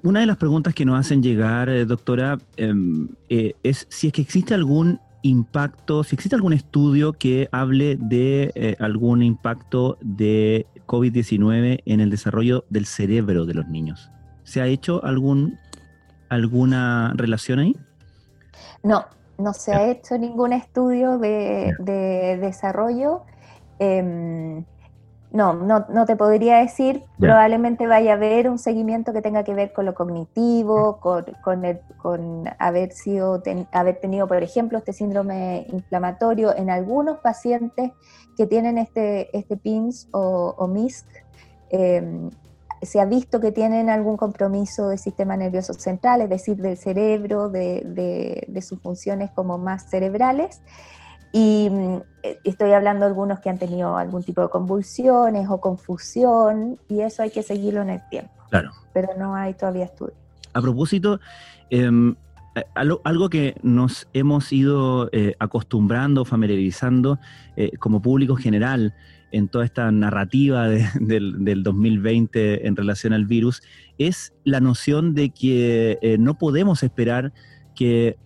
Una 0.04 0.20
de 0.20 0.26
las 0.26 0.38
preguntas 0.38 0.74
que 0.74 0.86
nos 0.86 1.00
hacen 1.00 1.24
llegar, 1.24 1.70
eh, 1.70 1.86
doctora, 1.86 2.38
em, 2.58 3.10
eh, 3.30 3.54
es 3.64 3.88
si 3.90 4.08
es 4.08 4.14
que 4.14 4.22
existe 4.22 4.54
algún 4.54 5.00
impacto, 5.22 6.04
si 6.04 6.16
existe 6.16 6.36
algún 6.36 6.54
estudio 6.54 7.14
que 7.14 7.48
hable 7.52 7.98
de 7.98 8.52
eh, 8.56 8.76
algún 8.80 9.24
impacto 9.24 9.98
de 10.02 10.66
COVID-19 10.88 11.82
en 11.86 12.00
el 12.00 12.10
desarrollo 12.10 12.66
del 12.70 12.86
cerebro 12.86 13.46
de 13.46 13.54
los 13.54 13.68
niños. 13.68 14.12
¿Se 14.44 14.62
ha 14.62 14.68
hecho 14.68 15.04
algún, 15.04 15.58
alguna 16.30 17.14
relación 17.16 17.60
ahí? 17.60 17.76
No, 18.84 19.06
no 19.38 19.54
se 19.54 19.74
ha 19.74 19.90
hecho 19.90 20.18
ningún 20.18 20.54
estudio 20.54 21.18
de, 21.18 21.74
de 21.80 22.38
desarrollo. 22.38 23.24
Eh, 23.80 24.64
no, 25.38 25.54
no, 25.54 25.86
no 25.90 26.06
te 26.08 26.16
podría 26.16 26.58
decir. 26.58 27.04
Probablemente 27.20 27.86
vaya 27.86 28.14
a 28.14 28.16
haber 28.16 28.50
un 28.50 28.58
seguimiento 28.58 29.14
que 29.14 29.22
tenga 29.22 29.44
que 29.44 29.54
ver 29.54 29.72
con 29.72 29.86
lo 29.86 29.94
cognitivo, 29.94 31.00
con, 31.00 31.26
con, 31.44 31.64
el, 31.64 31.80
con 32.02 32.46
haber, 32.58 32.92
sido, 32.92 33.44
haber 33.72 34.00
tenido, 34.00 34.28
por 34.28 34.42
ejemplo, 34.42 34.80
este 34.80 34.94
síndrome 34.94 35.68
inflamatorio 35.72 36.58
en 36.58 36.72
algunos 36.72 37.20
pacientes 37.20 37.92
que 38.36 38.48
tienen 38.48 38.80
este, 38.80 39.36
este 39.38 39.58
PINS 39.58 40.10
o, 40.12 40.56
o 40.58 40.68
MISC. 40.68 41.06
Em, 41.70 42.32
se 42.82 43.00
ha 43.00 43.06
visto 43.06 43.40
que 43.40 43.52
tienen 43.52 43.92
algún 43.92 44.18
compromiso 44.18 44.90
del 44.90 44.98
sistema 44.98 45.38
nervioso 45.38 45.76
central, 45.76 46.22
es 46.22 46.30
decir, 46.30 46.58
del 46.58 46.78
cerebro, 46.78 47.50
de, 47.50 47.84
de, 47.86 48.44
de 48.48 48.62
sus 48.64 48.80
funciones 48.82 49.30
como 49.32 49.60
más 49.60 49.88
cerebrales. 49.90 50.62
Y 51.32 51.70
mm, 51.70 51.96
eh, 52.24 52.40
estoy 52.44 52.72
hablando 52.72 53.06
de 53.06 53.10
algunos 53.10 53.40
que 53.40 53.50
han 53.50 53.58
tenido 53.58 53.98
algún 53.98 54.24
tipo 54.24 54.42
de 54.42 54.50
convulsiones 54.50 55.50
o 55.50 55.60
confusión, 55.60 56.78
y 56.88 57.02
eso 57.02 57.24
hay 57.24 57.32
que 57.32 57.44
seguirlo 57.44 57.82
en 57.82 57.90
el 57.90 58.02
tiempo. 58.10 58.32
Claro. 58.50 58.72
Pero 58.94 59.10
no 59.18 59.36
hay 59.36 59.54
todavía 59.54 59.86
estudios. 59.86 60.18
A 60.54 60.62
propósito, 60.62 61.20
em, 61.70 62.16
algo, 63.04 63.30
que 63.30 63.56
nos 63.62 64.08
hemos 64.14 64.52
ido 64.52 65.10
eh, 65.12 65.36
acostumbrando, 65.38 66.26
familiarizando 66.26 67.20
eh, 67.56 67.72
como 67.78 68.02
público 68.02 68.36
general 68.36 68.96
en 69.32 69.48
toda 69.48 69.66
esta 69.66 69.92
narrativa 69.92 70.68
del, 71.00 71.44
del, 71.44 71.62
2020 71.62 72.66
en 72.66 72.76
relación 72.76 73.14
al 73.14 73.26
virus, 73.26 73.62
es 74.00 74.34
la 74.44 74.60
noción 74.60 75.14
de 75.14 75.30
que 75.30 76.18
no 76.20 76.38
podemos 76.38 76.82
esperar 76.82 77.32
que 77.76 78.18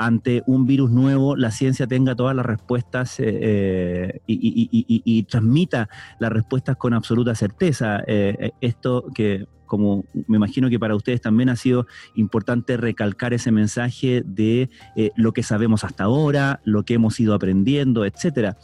ante 0.00 0.42
un 0.46 0.64
virus 0.64 0.90
nuevo 0.90 1.36
la 1.36 1.50
ciencia 1.50 1.86
tenga 1.86 2.14
todas 2.14 2.34
las 2.34 2.46
respuestas 2.46 3.20
eh, 3.20 3.28
eh, 3.28 4.20
y, 4.26 5.22
transmita 5.24 5.90
las 6.18 6.32
respuestas 6.32 6.78
con 6.78 6.94
absoluta 6.94 7.34
certeza. 7.34 8.02
Eh, 8.06 8.52
esto 8.62 9.04
que, 9.14 9.46
como 9.66 10.04
me 10.26 10.38
imagino 10.38 10.70
que 10.70 10.78
para 10.78 10.96
ustedes 10.96 11.20
también 11.20 11.50
ha 11.50 11.56
sido 11.56 11.86
importante 12.14 12.78
recalcar 12.78 13.34
ese 13.34 13.52
mensaje 13.52 14.22
de 14.24 14.70
lo 15.16 15.32
que 15.32 15.42
sabemos 15.42 15.84
hasta 15.84 16.04
ahora, 16.04 16.60
lo 16.64 16.82
que 16.84 16.94
hemos 16.94 17.20
ido 17.20 17.34
aprendiendo, 17.34 18.06
etc. 18.06 18.56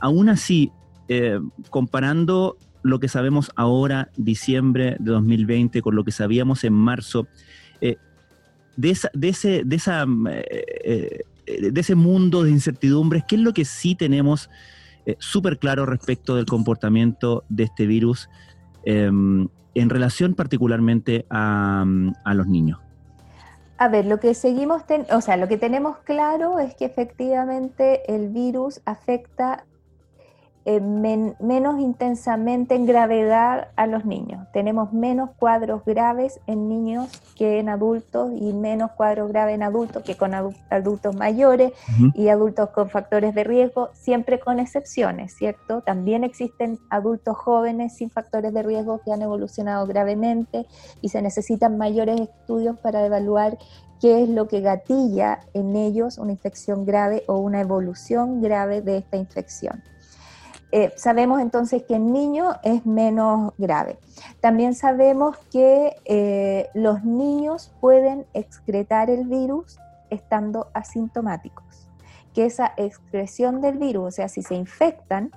aún 0.00 0.30
así, 0.30 0.72
comparando 1.68 2.56
lo 2.82 2.98
que 2.98 3.08
sabemos 3.08 3.52
ahora, 3.56 4.10
diciembre 4.16 4.96
de 4.98 5.12
2020, 5.12 5.82
con 5.82 5.94
lo 5.94 6.02
que 6.02 6.12
sabíamos 6.12 6.64
en 6.64 6.72
marzo, 6.72 7.28
de, 8.76 8.90
ese, 8.90 9.10
de, 9.64 9.76
esa, 9.76 10.06
eh, 10.30 11.24
eh, 11.46 11.70
de 11.70 11.80
ese 11.80 11.94
mundo 11.94 12.42
de 12.42 12.50
incertidumbres, 12.50 13.24
¿qué 13.26 13.36
es 13.36 13.42
lo 13.42 13.52
que 13.52 13.64
sí 13.64 13.94
tenemos 13.94 14.50
eh, 15.06 15.16
súper 15.18 15.58
claro 15.58 15.86
respecto 15.86 16.36
del 16.36 16.46
comportamiento 16.46 17.44
de 17.48 17.64
este 17.64 17.86
virus 17.86 18.28
em, 18.84 19.48
en 19.74 19.90
relación 19.90 20.34
particularmente 20.34 21.26
a, 21.30 21.84
a, 22.24 22.34
los 22.34 22.46
niños? 22.46 22.78
A 23.78 23.88
ver, 23.88 24.06
lo 24.06 24.20
que 24.20 24.34
seguimos, 24.34 24.82
o 25.10 25.20
sea, 25.20 25.36
lo 25.36 25.48
que 25.48 25.56
tenemos 25.56 25.98
claro 25.98 26.58
es 26.58 26.74
que 26.74 26.84
efectivamente 26.84 28.14
el 28.14 28.28
virus 28.28 28.80
afecta 28.84 29.64
eh, 30.64 30.80
menos 30.80 31.80
intensamente 31.80 32.74
en 32.74 32.86
gravedad 32.86 33.68
a 33.74 33.86
los 33.86 34.04
niños. 34.04 34.46
Tenemos 34.52 34.92
menos 34.92 35.30
cuadros 35.36 35.84
graves 35.84 36.40
en 36.46 36.68
niños 36.68 37.10
que 37.36 37.58
en 37.58 37.68
adultos 37.68 38.30
y 38.34 38.52
menos 38.52 38.92
cuadros 38.92 39.30
graves 39.30 39.56
en 39.56 39.64
adultos 39.64 40.04
que 40.04 40.16
con 40.16 40.34
adultos 40.34 41.16
mayores 41.16 41.72
y 42.14 42.28
adultos 42.28 42.70
con 42.70 42.90
factores 42.90 43.34
de 43.34 43.42
riesgo, 43.42 43.90
siempre 43.92 44.38
con 44.38 44.60
excepciones, 44.60 45.34
¿cierto? 45.34 45.80
También 45.80 46.22
existen 46.22 46.78
adultos 46.90 47.36
jóvenes 47.36 47.96
sin 47.96 48.10
factores 48.10 48.54
de 48.54 48.62
riesgo 48.62 49.00
que 49.04 49.12
han 49.12 49.22
evolucionado 49.22 49.86
gravemente 49.86 50.66
y 51.00 51.08
se 51.08 51.22
necesitan 51.22 51.76
mayores 51.76 52.20
estudios 52.20 52.78
para 52.78 53.04
evaluar 53.04 53.58
qué 54.00 54.22
es 54.22 54.28
lo 54.28 54.48
que 54.48 54.60
gatilla 54.60 55.40
en 55.54 55.76
ellos 55.76 56.18
una 56.18 56.32
infección 56.32 56.84
grave 56.84 57.24
o 57.28 57.38
una 57.38 57.60
evolución 57.60 58.40
grave 58.40 58.82
de 58.82 58.98
esta 58.98 59.16
infección. 59.16 59.82
Eh, 60.74 60.90
sabemos 60.96 61.40
entonces 61.40 61.82
que 61.82 61.96
en 61.96 62.12
niños 62.12 62.56
es 62.62 62.86
menos 62.86 63.52
grave. 63.58 63.98
También 64.40 64.74
sabemos 64.74 65.36
que 65.50 65.96
eh, 66.06 66.70
los 66.72 67.04
niños 67.04 67.70
pueden 67.80 68.26
excretar 68.32 69.10
el 69.10 69.26
virus 69.26 69.78
estando 70.08 70.68
asintomáticos, 70.72 71.90
que 72.34 72.46
esa 72.46 72.72
excreción 72.78 73.60
del 73.60 73.76
virus, 73.76 74.08
o 74.08 74.10
sea, 74.10 74.28
si 74.28 74.42
se 74.42 74.54
infectan, 74.54 75.30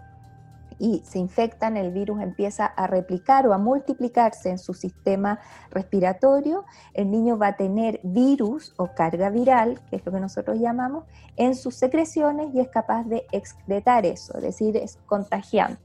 y 0.79 1.01
se 1.05 1.19
infectan, 1.19 1.77
el 1.77 1.91
virus 1.91 2.21
empieza 2.21 2.65
a 2.65 2.87
replicar 2.87 3.47
o 3.47 3.53
a 3.53 3.57
multiplicarse 3.57 4.49
en 4.49 4.57
su 4.57 4.73
sistema 4.73 5.39
respiratorio, 5.71 6.65
el 6.93 7.11
niño 7.11 7.37
va 7.37 7.47
a 7.47 7.55
tener 7.55 7.99
virus 8.03 8.73
o 8.77 8.93
carga 8.93 9.29
viral, 9.29 9.79
que 9.89 9.97
es 9.97 10.05
lo 10.05 10.11
que 10.11 10.19
nosotros 10.19 10.59
llamamos, 10.59 11.05
en 11.37 11.55
sus 11.55 11.75
secreciones 11.75 12.53
y 12.53 12.59
es 12.59 12.69
capaz 12.69 13.03
de 13.03 13.25
excretar 13.31 14.05
eso, 14.05 14.35
es 14.37 14.43
decir, 14.43 14.77
es 14.77 14.97
contagiante. 15.05 15.81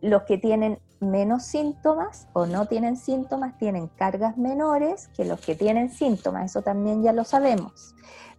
Los 0.00 0.22
que 0.22 0.38
tienen 0.38 0.78
menos 1.00 1.44
síntomas 1.44 2.28
o 2.32 2.46
no 2.46 2.66
tienen 2.66 2.96
síntomas 2.96 3.58
tienen 3.58 3.88
cargas 3.88 4.36
menores 4.36 5.08
que 5.08 5.24
los 5.24 5.40
que 5.40 5.54
tienen 5.54 5.90
síntomas, 5.90 6.50
eso 6.50 6.62
también 6.62 7.02
ya 7.02 7.12
lo 7.12 7.24
sabemos 7.24 7.94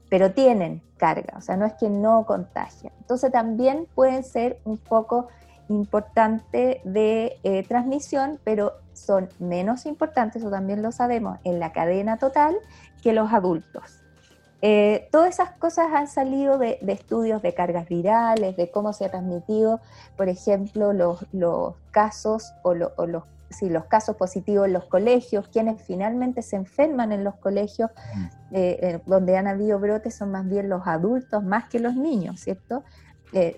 pero 0.09 0.31
tienen 0.31 0.81
carga, 0.97 1.33
o 1.37 1.41
sea, 1.41 1.57
no 1.57 1.65
es 1.65 1.73
que 1.73 1.89
no 1.89 2.25
contagian. 2.25 2.93
Entonces 2.99 3.31
también 3.31 3.87
pueden 3.95 4.23
ser 4.23 4.59
un 4.63 4.77
poco 4.77 5.27
importante 5.69 6.81
de 6.83 7.37
eh, 7.43 7.63
transmisión, 7.67 8.39
pero 8.43 8.73
son 8.93 9.29
menos 9.39 9.85
importantes, 9.85 10.43
o 10.43 10.49
también 10.49 10.81
lo 10.81 10.91
sabemos, 10.91 11.39
en 11.43 11.59
la 11.59 11.71
cadena 11.71 12.17
total 12.17 12.55
que 13.01 13.13
los 13.13 13.31
adultos. 13.33 14.01
Eh, 14.61 15.09
todas 15.11 15.29
esas 15.29 15.51
cosas 15.51 15.87
han 15.93 16.07
salido 16.07 16.57
de, 16.57 16.79
estudios 16.87 17.41
de 17.41 17.53
cargas 17.53 17.87
virales, 17.87 18.55
de 18.55 18.71
cómo 18.71 18.93
se 18.93 19.05
ha 19.05 19.11
transmitido, 19.11 19.79
por 20.17 20.29
ejemplo, 20.29 20.93
los, 20.93 21.25
los 21.33 21.75
casos 21.91 22.53
o, 22.63 22.73
los, 22.73 22.91
si 23.49 23.69
los 23.69 23.85
casos 23.85 24.15
positivos 24.15 24.65
en 24.65 24.73
los 24.73 24.85
colegios, 24.85 25.49
quienes 25.49 25.81
finalmente 25.83 26.41
se 26.41 26.55
enferman 26.55 27.11
en 27.11 27.23
los 27.23 27.35
colegios 27.35 27.91
mm. 28.15 28.25
eh, 28.53 28.99
donde 29.05 29.37
han 29.37 29.47
habido 29.47 29.77
brotes 29.77 30.15
son 30.15 30.31
más 30.31 30.47
bien 30.47 30.69
los 30.69 30.87
adultos 30.87 31.43
más 31.43 31.69
que 31.69 31.79
los 31.79 31.95
niños, 31.95 32.39
¿cierto? 32.39 32.83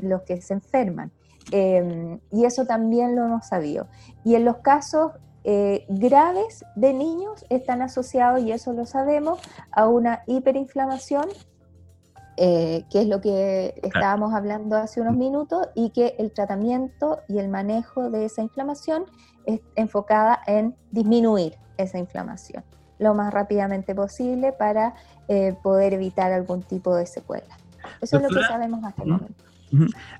los 0.01 0.23
que 0.23 0.41
se 0.41 0.55
enferman. 0.55 1.11
Em, 1.51 2.19
y 2.31 2.45
eso 2.45 2.65
también 2.65 3.15
lo 3.15 3.25
hemos 3.25 3.47
sabido. 3.47 3.87
Y 4.23 4.35
en 4.35 4.45
los 4.45 4.57
casos 4.57 5.13
eh, 5.43 5.85
graves 5.87 6.65
de 6.75 6.93
niños 6.93 7.45
están 7.49 7.81
asociados, 7.81 8.41
y 8.41 8.51
eso 8.51 8.73
lo 8.73 8.85
sabemos, 8.85 9.39
a 9.71 9.87
una 9.87 10.23
hiperinflamación 10.27 11.25
eh, 12.39 12.85
que 12.91 13.01
es 13.01 13.07
lo 13.07 13.19
que 13.19 13.79
estábamos 13.81 14.31
hablando 14.33 14.75
hace 14.75 15.01
unos 15.01 15.15
minutos, 15.15 15.69
y 15.73 15.89
que 15.91 16.15
el 16.19 16.31
tratamiento 16.31 17.19
y 17.27 17.39
el 17.39 17.47
manejo 17.47 18.09
de 18.11 18.25
esa 18.25 18.41
inflamación 18.41 19.05
es 19.45 19.61
enfocada 19.75 20.39
en 20.45 20.75
disminuir 20.91 21.57
esa 21.77 21.97
inflamación 21.97 22.63
lo 22.99 23.13
más 23.13 23.33
rápidamente 23.33 23.93
posible 23.95 24.53
para 24.53 24.95
eh, 25.27 25.55
poder 25.61 25.93
evitar 25.93 26.31
algún 26.31 26.63
tipo 26.63 26.95
de 26.95 27.05
secuela. 27.05 27.57
Eso 28.01 28.17
es 28.17 28.23
lo 28.23 28.29
que 28.29 28.43
sabemos 28.43 28.83
hasta 28.83 29.03
el 29.03 29.09
momento. 29.09 29.43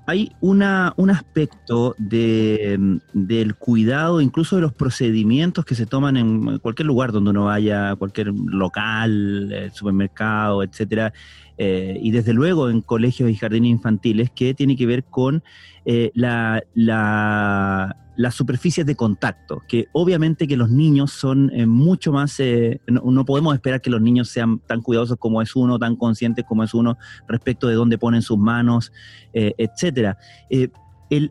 Hay 0.06 0.32
una, 0.40 0.92
un 0.96 1.10
aspecto 1.10 1.94
de, 1.98 2.98
del 3.12 3.54
cuidado, 3.54 4.20
incluso 4.20 4.56
de 4.56 4.62
los 4.62 4.72
procedimientos 4.72 5.64
que 5.64 5.74
se 5.74 5.86
toman 5.86 6.16
en 6.16 6.58
cualquier 6.58 6.86
lugar 6.86 7.12
donde 7.12 7.30
uno 7.30 7.46
vaya, 7.46 7.94
cualquier 7.96 8.28
local, 8.28 9.50
eh, 9.52 9.70
supermercado, 9.72 10.62
etcétera, 10.62 11.12
eh, 11.58 11.98
y 12.00 12.12
desde 12.12 12.32
luego 12.32 12.70
en 12.70 12.82
colegios 12.82 13.28
y 13.30 13.34
jardines 13.34 13.70
infantiles, 13.70 14.30
que 14.30 14.54
tiene 14.54 14.76
que 14.76 14.86
ver 14.86 15.04
con 15.04 15.42
eh, 15.84 16.12
la, 16.14 16.62
las 16.74 18.34
superficies 18.34 18.86
de 18.86 18.94
contacto, 18.94 19.62
que 19.66 19.88
obviamente 19.92 20.46
que 20.46 20.56
los 20.56 20.70
niños 20.70 21.12
son 21.12 21.50
mucho 21.66 22.12
más, 22.12 22.40
no, 22.86 23.24
podemos 23.24 23.54
esperar 23.54 23.80
que 23.80 23.90
los 23.90 24.00
niños 24.00 24.28
sean 24.28 24.60
tan 24.60 24.82
cuidadosos 24.82 25.18
como 25.18 25.42
es 25.42 25.56
uno, 25.56 25.78
tan 25.78 25.96
conscientes 25.96 26.44
como 26.44 26.62
es 26.62 26.74
uno 26.74 26.96
respecto 27.26 27.66
de 27.66 27.74
dónde 27.74 27.98
ponen 27.98 28.22
sus 28.22 28.38
manos, 28.38 28.92
etcétera. 29.32 30.18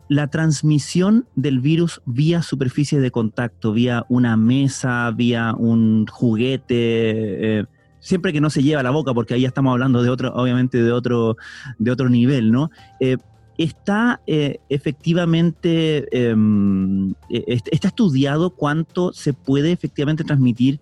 la 0.08 0.26
transmisión 0.26 1.26
del 1.36 1.60
virus 1.60 2.02
vía 2.04 2.42
superficies 2.42 3.00
de 3.00 3.10
contacto, 3.10 3.72
vía 3.72 4.04
una 4.08 4.36
mesa, 4.36 5.10
vía 5.10 5.54
un 5.56 6.06
juguete, 6.06 7.66
siempre 8.08 8.32
que 8.32 8.40
no 8.40 8.48
se 8.48 8.62
lleva 8.62 8.82
la 8.82 8.90
boca, 8.90 9.12
porque 9.12 9.34
ahí 9.34 9.42
ya 9.42 9.48
estamos 9.48 9.70
hablando 9.72 10.02
de 10.02 10.08
otro, 10.08 10.32
obviamente 10.34 10.82
de 10.82 10.92
otro, 10.92 11.36
de 11.78 11.90
otro 11.90 12.08
nivel, 12.08 12.50
¿no? 12.50 12.70
Eh, 13.00 13.18
está 13.58 14.22
eh, 14.26 14.60
efectivamente, 14.70 16.08
em, 16.10 17.10
e, 17.28 17.60
está 17.70 17.88
estudiado 17.88 18.50
cuánto 18.50 19.12
se 19.12 19.34
puede 19.34 19.72
efectivamente 19.72 20.24
transmitir 20.24 20.80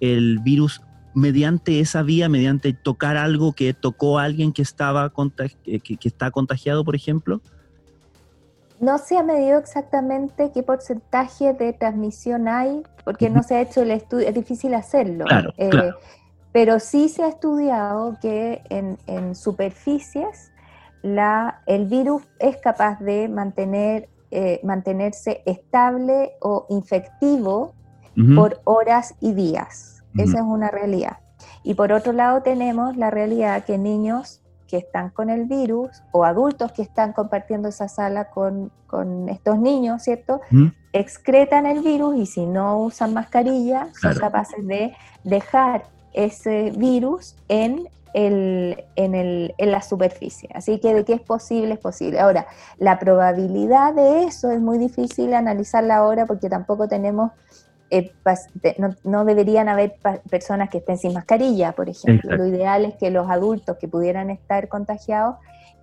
el 0.00 0.38
virus 0.38 0.80
mediante 1.14 1.80
esa 1.80 2.04
vía, 2.04 2.28
mediante 2.28 2.72
tocar 2.72 3.16
algo 3.16 3.54
que 3.54 3.74
tocó 3.74 4.20
a 4.20 4.22
alguien 4.22 4.52
que, 4.52 4.62
estaba 4.62 5.12
que, 5.64 5.80
que 5.80 6.08
está 6.08 6.30
contagiado, 6.30 6.84
por 6.84 6.94
ejemplo? 6.94 7.40
No 8.78 8.98
se 8.98 9.18
ha 9.18 9.24
medido 9.24 9.58
exactamente 9.58 10.52
qué 10.54 10.62
porcentaje 10.62 11.54
de 11.54 11.72
transmisión 11.72 12.46
hay, 12.46 12.82
porque 13.04 13.30
no 13.30 13.42
se 13.42 13.56
ha 13.56 13.62
hecho 13.62 13.82
el 13.82 13.90
estudio, 13.90 14.28
es 14.28 14.34
difícil 14.34 14.74
hacerlo. 14.74 15.24
Claro, 15.24 15.52
eh, 15.56 15.70
claro. 15.70 15.96
Pero 16.52 16.80
sí 16.80 17.08
se 17.08 17.22
ha 17.24 17.28
estudiado 17.28 18.16
que 18.20 18.62
en, 18.70 19.34
superficies 19.34 20.52
la, 21.02 21.62
el 21.66 21.86
virus 21.86 22.22
es 22.38 22.56
capaz 22.56 22.98
de 23.00 23.28
mantener, 23.28 24.08
eh, 24.30 24.60
mantenerse 24.64 25.42
estable 25.46 26.32
o 26.40 26.66
infectivo 26.70 27.74
por 28.34 28.60
horas 28.64 29.14
y 29.20 29.32
días. 29.32 30.02
Esa 30.16 30.38
es 30.38 30.44
una 30.44 30.70
realidad. 30.72 31.18
Y 31.62 31.74
por 31.74 31.92
otro 31.92 32.12
lado 32.12 32.42
tenemos 32.42 32.96
la 32.96 33.10
realidad 33.10 33.64
que 33.64 33.78
niños 33.78 34.42
que 34.68 34.76
están 34.76 35.10
con 35.10 35.30
el 35.30 35.46
virus 35.46 36.02
o 36.12 36.24
adultos 36.24 36.72
que 36.72 36.82
están 36.82 37.12
compartiendo 37.12 37.68
esa 37.68 37.88
sala 37.88 38.28
con, 38.30 38.70
estos 39.28 39.58
niños, 39.58 40.02
¿cierto? 40.02 40.40
Excretan 40.92 41.66
el 41.66 41.80
virus 41.80 42.16
y 42.16 42.26
si 42.26 42.46
no 42.46 42.80
usan 42.80 43.12
mascarilla 43.12 43.88
son 44.00 44.14
capaces 44.14 44.66
de 44.66 44.94
dejar 45.24 45.84
ese 46.12 46.72
virus 46.76 47.36
en, 47.48 47.88
el, 48.14 48.84
en, 48.96 49.14
el, 49.14 49.54
en 49.58 49.70
la 49.70 49.82
superficie. 49.82 50.48
Así 50.54 50.78
que 50.80 50.94
de 50.94 51.04
qué 51.04 51.14
es 51.14 51.20
posible, 51.20 51.74
es 51.74 51.80
posible. 51.80 52.20
Ahora, 52.20 52.46
la 52.78 52.98
probabilidad 52.98 53.94
de 53.94 54.24
eso 54.24 54.50
es 54.50 54.60
muy 54.60 54.78
difícil 54.78 55.34
analizarla 55.34 55.96
ahora 55.96 56.26
porque 56.26 56.48
tampoco 56.48 56.88
tenemos 56.88 57.32
eh, 57.90 58.12
no, 59.04 59.24
deberían 59.24 59.68
haber 59.68 59.96
personas 60.28 60.68
que 60.68 60.78
estén 60.78 60.98
sin 60.98 61.14
mascarilla, 61.14 61.72
por 61.72 61.88
ejemplo. 61.88 62.36
Lo 62.36 62.46
ideal 62.46 62.84
es 62.84 62.94
que 62.96 63.10
los 63.10 63.30
adultos 63.30 63.78
que 63.78 63.88
pudieran 63.88 64.30
estar 64.30 64.68
contagiados 64.68 65.36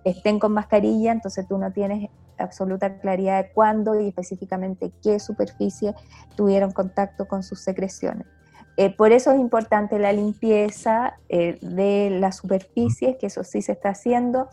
estén 0.04 0.38
con 0.38 0.52
mascarilla, 0.52 1.10
entonces 1.10 1.48
tú 1.48 1.58
no 1.58 1.72
tienes 1.72 2.08
absoluta 2.38 2.98
claridad 2.98 3.42
de 3.42 3.50
cuándo 3.50 4.00
y 4.00 4.08
específicamente 4.08 4.92
qué 5.02 5.18
superficie 5.18 5.94
tuvieron 6.36 6.70
contacto 6.70 7.26
con 7.26 7.42
sus 7.42 7.60
secreciones. 7.60 8.26
Eh, 8.76 8.90
por 8.94 9.12
eso 9.12 9.32
es 9.32 9.40
importante 9.40 9.98
la 9.98 10.12
limpieza 10.12 11.18
eh, 11.28 11.58
de 11.62 12.10
las 12.10 12.36
superficies, 12.36 13.16
que 13.16 13.26
eso 13.26 13.42
sí 13.42 13.62
se 13.62 13.72
está 13.72 13.90
haciendo, 13.90 14.48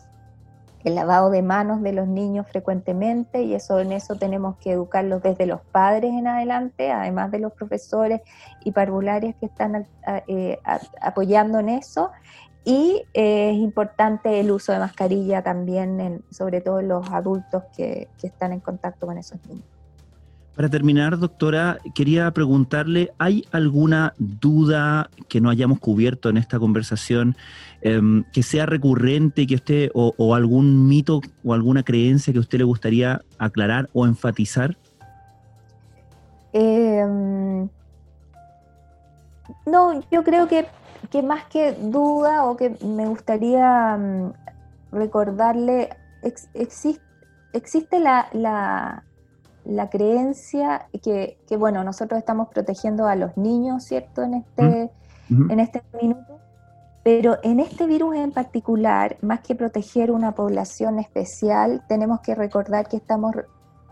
el 0.82 0.94
lavado 0.94 1.30
de 1.30 1.42
manos 1.42 1.82
de 1.82 1.92
los 1.92 2.08
niños 2.08 2.46
frecuentemente, 2.48 3.42
y 3.42 3.54
eso 3.54 3.80
en 3.80 3.92
eso 3.92 4.16
tenemos 4.16 4.56
que 4.56 4.72
educarlos 4.72 5.22
desde 5.22 5.46
los 5.46 5.60
padres 5.60 6.12
en 6.12 6.26
adelante, 6.26 6.90
además 6.90 7.30
de 7.30 7.38
los 7.38 7.52
profesores 7.52 8.20
y 8.64 8.72
parvularias 8.72 9.34
que 9.36 9.46
están 9.46 9.86
eh, 10.26 10.58
apoyando 11.00 11.58
en 11.58 11.70
eso. 11.70 12.10
Y 12.66 13.04
es 13.12 13.56
importante 13.56 14.40
el 14.40 14.50
uso 14.50 14.72
de 14.72 14.78
mascarilla 14.78 15.42
también, 15.42 16.24
sobre 16.30 16.62
todo 16.62 16.80
en 16.80 16.88
los 16.88 17.10
adultos 17.10 17.64
que 17.76 18.08
están 18.22 18.54
en 18.54 18.60
contacto 18.60 19.06
con 19.06 19.18
esos 19.18 19.38
niños. 19.46 19.73
Para 20.56 20.68
terminar, 20.68 21.18
doctora, 21.18 21.78
quería 21.96 22.30
preguntarle, 22.30 23.12
¿hay 23.18 23.44
alguna 23.50 24.14
duda 24.18 25.10
que 25.28 25.40
no 25.40 25.50
hayamos 25.50 25.80
cubierto 25.80 26.28
en 26.28 26.36
esta 26.36 26.60
conversación 26.60 27.36
em, 27.82 28.22
que 28.32 28.44
sea 28.44 28.64
recurrente 28.64 29.48
que 29.48 29.56
usted, 29.56 29.90
o, 29.94 30.34
algún 30.34 30.86
mito 30.86 31.20
o 31.44 31.54
alguna 31.54 31.82
creencia 31.82 32.32
que 32.32 32.38
a 32.38 32.42
usted 32.42 32.58
le 32.58 32.64
gustaría 32.64 33.20
aclarar 33.38 33.90
o 33.92 34.06
enfatizar? 34.06 34.76
Em, 36.52 37.68
no, 39.66 40.00
yo 40.12 40.22
creo 40.22 40.46
que, 40.46 40.66
más 41.24 41.46
que 41.46 41.72
duda 41.72 42.44
o 42.44 42.56
que 42.56 42.76
me 42.80 43.06
gustaría 43.06 43.96
mm, 43.96 44.32
recordarle, 44.92 45.88
existe 46.22 47.98
la 47.98 49.02
creencia 49.90 50.88
que, 51.02 51.38
que, 51.46 51.56
bueno, 51.56 51.84
nosotros 51.84 52.18
estamos 52.18 52.48
protegiendo 52.48 53.06
a 53.06 53.16
los 53.16 53.36
niños, 53.36 53.84
¿cierto? 53.84 54.22
En 54.22 54.34
este, 54.34 54.90
en 55.30 55.60
este 55.60 55.82
minuto. 56.00 56.40
Pero 57.02 57.36
en 57.42 57.60
este 57.60 57.86
virus 57.86 58.16
en 58.16 58.32
particular, 58.32 59.18
más 59.20 59.40
que 59.40 59.54
proteger 59.54 60.10
una 60.10 60.32
población 60.32 60.98
especial, 60.98 61.82
tenemos 61.86 62.20
que 62.20 62.34
recordar 62.34 62.88
que 62.88 62.96
estamos 62.96 63.34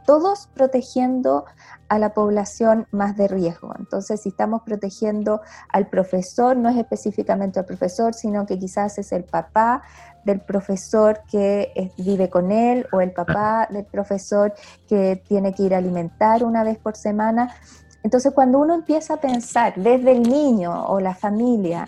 todos 0.05 0.49
protegiendo 0.55 1.45
a 1.89 1.99
la 1.99 2.15
población 2.15 2.87
más 2.91 3.17
de 3.17 3.29
riesgo. 3.29 3.73
Entonces, 3.79 4.23
si 4.23 4.31
estamos 4.31 4.63
protegiendo 4.63 5.43
al 5.69 5.89
profesor, 5.89 6.57
no 6.57 6.69
es 6.69 6.77
específicamente 6.77 7.59
al 7.59 7.67
profesor, 7.67 8.15
sino 8.15 8.47
que 8.47 8.59
quizás 8.59 8.99
es 8.99 9.13
el 9.13 9.25
papá 9.25 9.83
del 10.25 10.41
profesor 10.41 11.21
que 11.31 11.93
vive 11.99 12.31
con 12.31 12.53
él 12.53 12.87
o 12.93 13.01
el 13.01 13.13
papá 13.13 13.69
del 13.71 13.85
profesor 13.85 14.55
que 14.89 15.23
tiene 15.27 15.53
que 15.53 15.65
ir 15.65 15.75
a 15.75 15.79
alimentar 15.79 16.45
una 16.45 16.65
vez 16.65 16.79
por 16.79 16.97
semana. 16.97 17.55
Entonces, 18.03 18.33
cuando 18.33 18.59
uno 18.59 18.75
empieza 18.75 19.15
a 19.15 19.17
pensar 19.19 19.75
desde 19.77 20.13
el 20.13 20.23
niño 20.23 20.87
o 20.87 21.01
la 21.01 21.15
familia, 21.15 21.87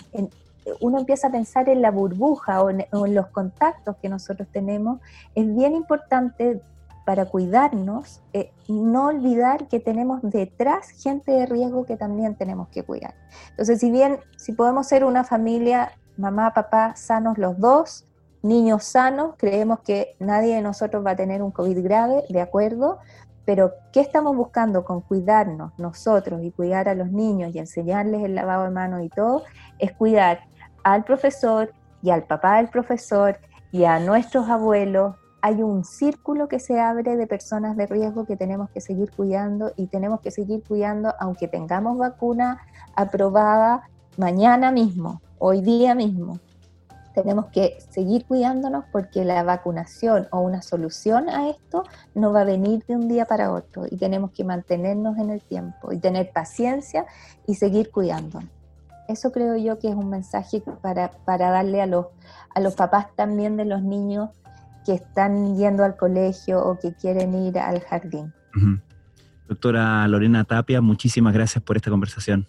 uno 0.81 0.98
empieza 0.98 1.29
a 1.29 1.31
pensar 1.31 1.68
en 1.68 1.83
la 1.83 1.90
burbuja 1.90 2.62
o 2.62 2.70
en, 2.70 3.14
los 3.14 3.29
contactos 3.29 3.96
que 3.96 4.09
nosotros 4.09 4.48
tenemos, 4.50 5.00
es 5.35 5.55
bien 5.55 5.74
importante 5.74 6.61
para 7.04 7.26
cuidarnos, 7.26 8.22
eh, 8.32 8.52
no 8.68 9.06
olvidar 9.06 9.68
que 9.68 9.80
tenemos 9.80 10.20
detrás 10.22 10.88
gente 10.88 11.32
de 11.32 11.46
riesgo 11.46 11.84
que 11.84 11.96
también 11.96 12.34
tenemos 12.34 12.68
que 12.68 12.82
cuidar. 12.82 13.14
Entonces, 13.50 13.80
si 13.80 13.90
bien, 13.90 14.20
si 14.36 14.52
podemos 14.52 14.86
ser 14.86 15.04
una 15.04 15.24
familia, 15.24 15.92
mamá, 16.16 16.54
papá, 16.54 16.96
sanos 16.96 17.36
los 17.38 17.58
dos, 17.58 18.06
niños 18.42 18.84
sanos, 18.84 19.34
creemos 19.38 19.80
que 19.80 20.16
nadie 20.18 20.56
de 20.56 20.62
nosotros 20.62 21.04
va 21.04 21.12
a 21.12 21.16
tener 21.16 21.42
un 21.42 21.50
COVID 21.50 21.82
grave, 21.82 22.24
de 22.28 22.40
acuerdo, 22.40 22.98
pero 23.44 23.72
¿qué 23.92 24.00
estamos 24.00 24.34
buscando 24.34 24.84
con 24.84 25.02
cuidarnos 25.02 25.72
nosotros 25.78 26.42
y 26.42 26.50
cuidar 26.50 26.88
a 26.88 26.94
los 26.94 27.10
niños 27.10 27.54
y 27.54 27.58
enseñarles 27.58 28.24
el 28.24 28.34
lavado 28.34 28.64
de 28.64 28.70
manos 28.70 29.02
y 29.02 29.10
todo? 29.10 29.42
Es 29.78 29.92
cuidar 29.92 30.40
al 30.82 31.04
profesor 31.04 31.72
y 32.02 32.10
al 32.10 32.24
papá 32.24 32.56
del 32.56 32.68
profesor 32.68 33.38
y 33.70 33.84
a 33.84 33.98
nuestros 33.98 34.48
abuelos 34.48 35.16
hay 35.44 35.62
un 35.62 35.85
círculo 35.85 36.48
que 36.48 36.59
se 36.59 36.80
abre 36.80 37.18
de 37.18 37.26
personas 37.26 37.76
de 37.76 37.87
riesgo 37.87 38.24
que 38.24 38.35
tenemos 38.35 38.70
que 38.70 38.80
seguir 38.80 39.11
cuidando 39.11 39.72
y 39.76 39.88
tenemos 39.88 40.22
que 40.22 40.30
seguir 40.30 40.64
cuidando 40.66 41.12
aunque 41.20 41.48
tengamos 41.48 41.98
vacuna 41.98 42.62
aprobada 42.96 43.90
mañana 44.16 44.70
mismo, 44.72 45.20
hoy 45.38 45.61
día 45.61 45.94
mismo. 45.94 46.38
Tenemos 47.12 47.48
que 47.48 47.76
seguir 47.90 48.24
cuidándonos 48.24 48.87
porque 48.90 49.22
la 49.26 49.42
vacunación 49.42 50.28
o 50.30 50.40
una 50.40 50.62
solución 50.62 51.28
a 51.28 51.50
esto 51.50 51.85
no 52.14 52.33
va 52.33 52.40
a 52.40 52.44
venir 52.44 52.83
de 52.87 52.96
un 52.96 53.07
día 53.07 53.26
para 53.26 53.52
otro 53.52 53.85
y 53.90 53.98
tenemos 53.98 54.30
que 54.30 54.44
mantenernos 54.44 55.18
en 55.18 55.28
el 55.28 55.42
tiempo 55.42 55.92
y 55.92 55.98
tener 55.98 56.33
paciencia 56.33 57.04
y 57.46 57.57
seguir 57.57 57.90
cuidándonos. 57.90 58.48
Eso 59.09 59.30
creo 59.30 59.57
yo 59.57 59.78
que 59.78 59.90
es 59.90 59.94
un 59.94 60.09
mensaje 60.09 60.62
para, 60.80 61.11
para 61.26 61.50
darle 61.50 61.83
a 61.83 61.87
los, 61.87 62.07
a 62.54 62.61
los 62.61 62.74
papás 62.74 63.09
también 63.14 63.59
de 63.59 63.66
los 63.66 63.83
niños 63.83 64.30
que 64.84 64.94
están 64.94 65.56
yendo 65.56 65.84
al 65.84 65.96
colegio 65.96 66.64
o 66.64 66.78
que 66.78 66.94
quieren 66.94 67.34
ir 67.34 67.58
al 67.58 67.80
jardín. 67.80 68.32
Doctora 69.48 70.06
Lorena 70.08 70.44
Tapia, 70.44 70.80
muchísimas 70.80 71.34
gracias 71.34 71.62
por 71.62 71.76
esta 71.76 71.90
conversación. 71.90 72.46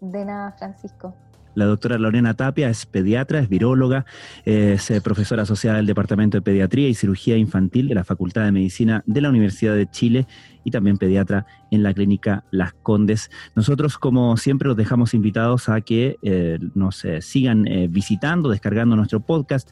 De 0.00 0.24
nada, 0.24 0.52
Francisco. 0.58 1.14
La 1.54 1.66
doctora 1.66 1.98
Lorena 1.98 2.34
Tapia 2.34 2.70
es 2.70 2.86
pediatra, 2.86 3.38
es 3.38 3.48
viróloga, 3.48 4.06
es 4.44 4.90
eh, 4.90 5.00
profesora 5.02 5.42
asociada 5.42 5.76
del 5.76 5.86
Departamento 5.86 6.38
de 6.38 6.42
Pediatría 6.42 6.88
y 6.88 6.94
Cirugía 6.94 7.36
Infantil 7.36 7.88
de 7.88 7.94
la 7.94 8.04
Facultad 8.04 8.44
de 8.44 8.52
Medicina 8.52 9.02
de 9.06 9.20
la 9.20 9.28
Universidad 9.28 9.74
de 9.74 9.88
Chile 9.90 10.26
y 10.64 10.70
también 10.70 10.98
pediatra 10.98 11.46
en 11.70 11.82
la 11.82 11.94
clínica 11.94 12.44
Las 12.50 12.72
Condes. 12.74 13.30
Nosotros, 13.54 13.98
como 13.98 14.36
siempre, 14.36 14.68
los 14.68 14.76
dejamos 14.76 15.14
invitados 15.14 15.68
a 15.68 15.80
que 15.80 16.18
eh, 16.22 16.58
nos 16.74 17.04
eh, 17.04 17.20
sigan 17.22 17.64
visitando, 17.90 18.48
descargando 18.48 18.96
nuestro 18.96 19.20
podcast, 19.20 19.70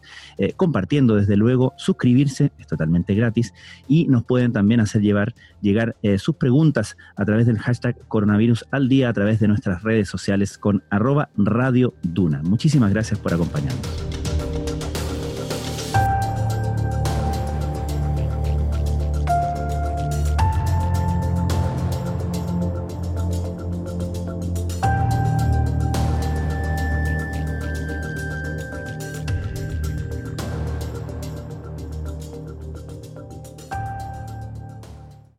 compartiendo 0.56 1.16
desde 1.16 1.36
luego, 1.36 1.72
suscribirse, 1.76 2.52
es 2.58 2.66
totalmente 2.66 3.14
gratis, 3.14 3.52
y 3.88 4.06
nos 4.06 4.24
pueden 4.24 4.52
también 4.52 4.80
hacer 4.80 5.02
llevar, 5.02 5.34
llegar 5.60 5.96
sus 6.18 6.36
preguntas 6.36 6.96
a 7.16 7.24
través 7.24 7.46
del 7.46 7.58
hashtag 7.58 7.96
coronavirus 8.08 8.64
al 8.70 8.88
día 8.88 9.08
a 9.08 9.12
través 9.12 9.40
de 9.40 9.48
nuestras 9.48 9.82
redes 9.82 10.08
sociales 10.08 10.58
con 10.58 10.82
arroba 10.90 11.30
Radio 11.36 11.94
Duna. 12.02 12.42
Muchísimas 12.42 12.92
gracias 12.92 13.18
por 13.18 13.34
acompañarnos. 13.34 14.19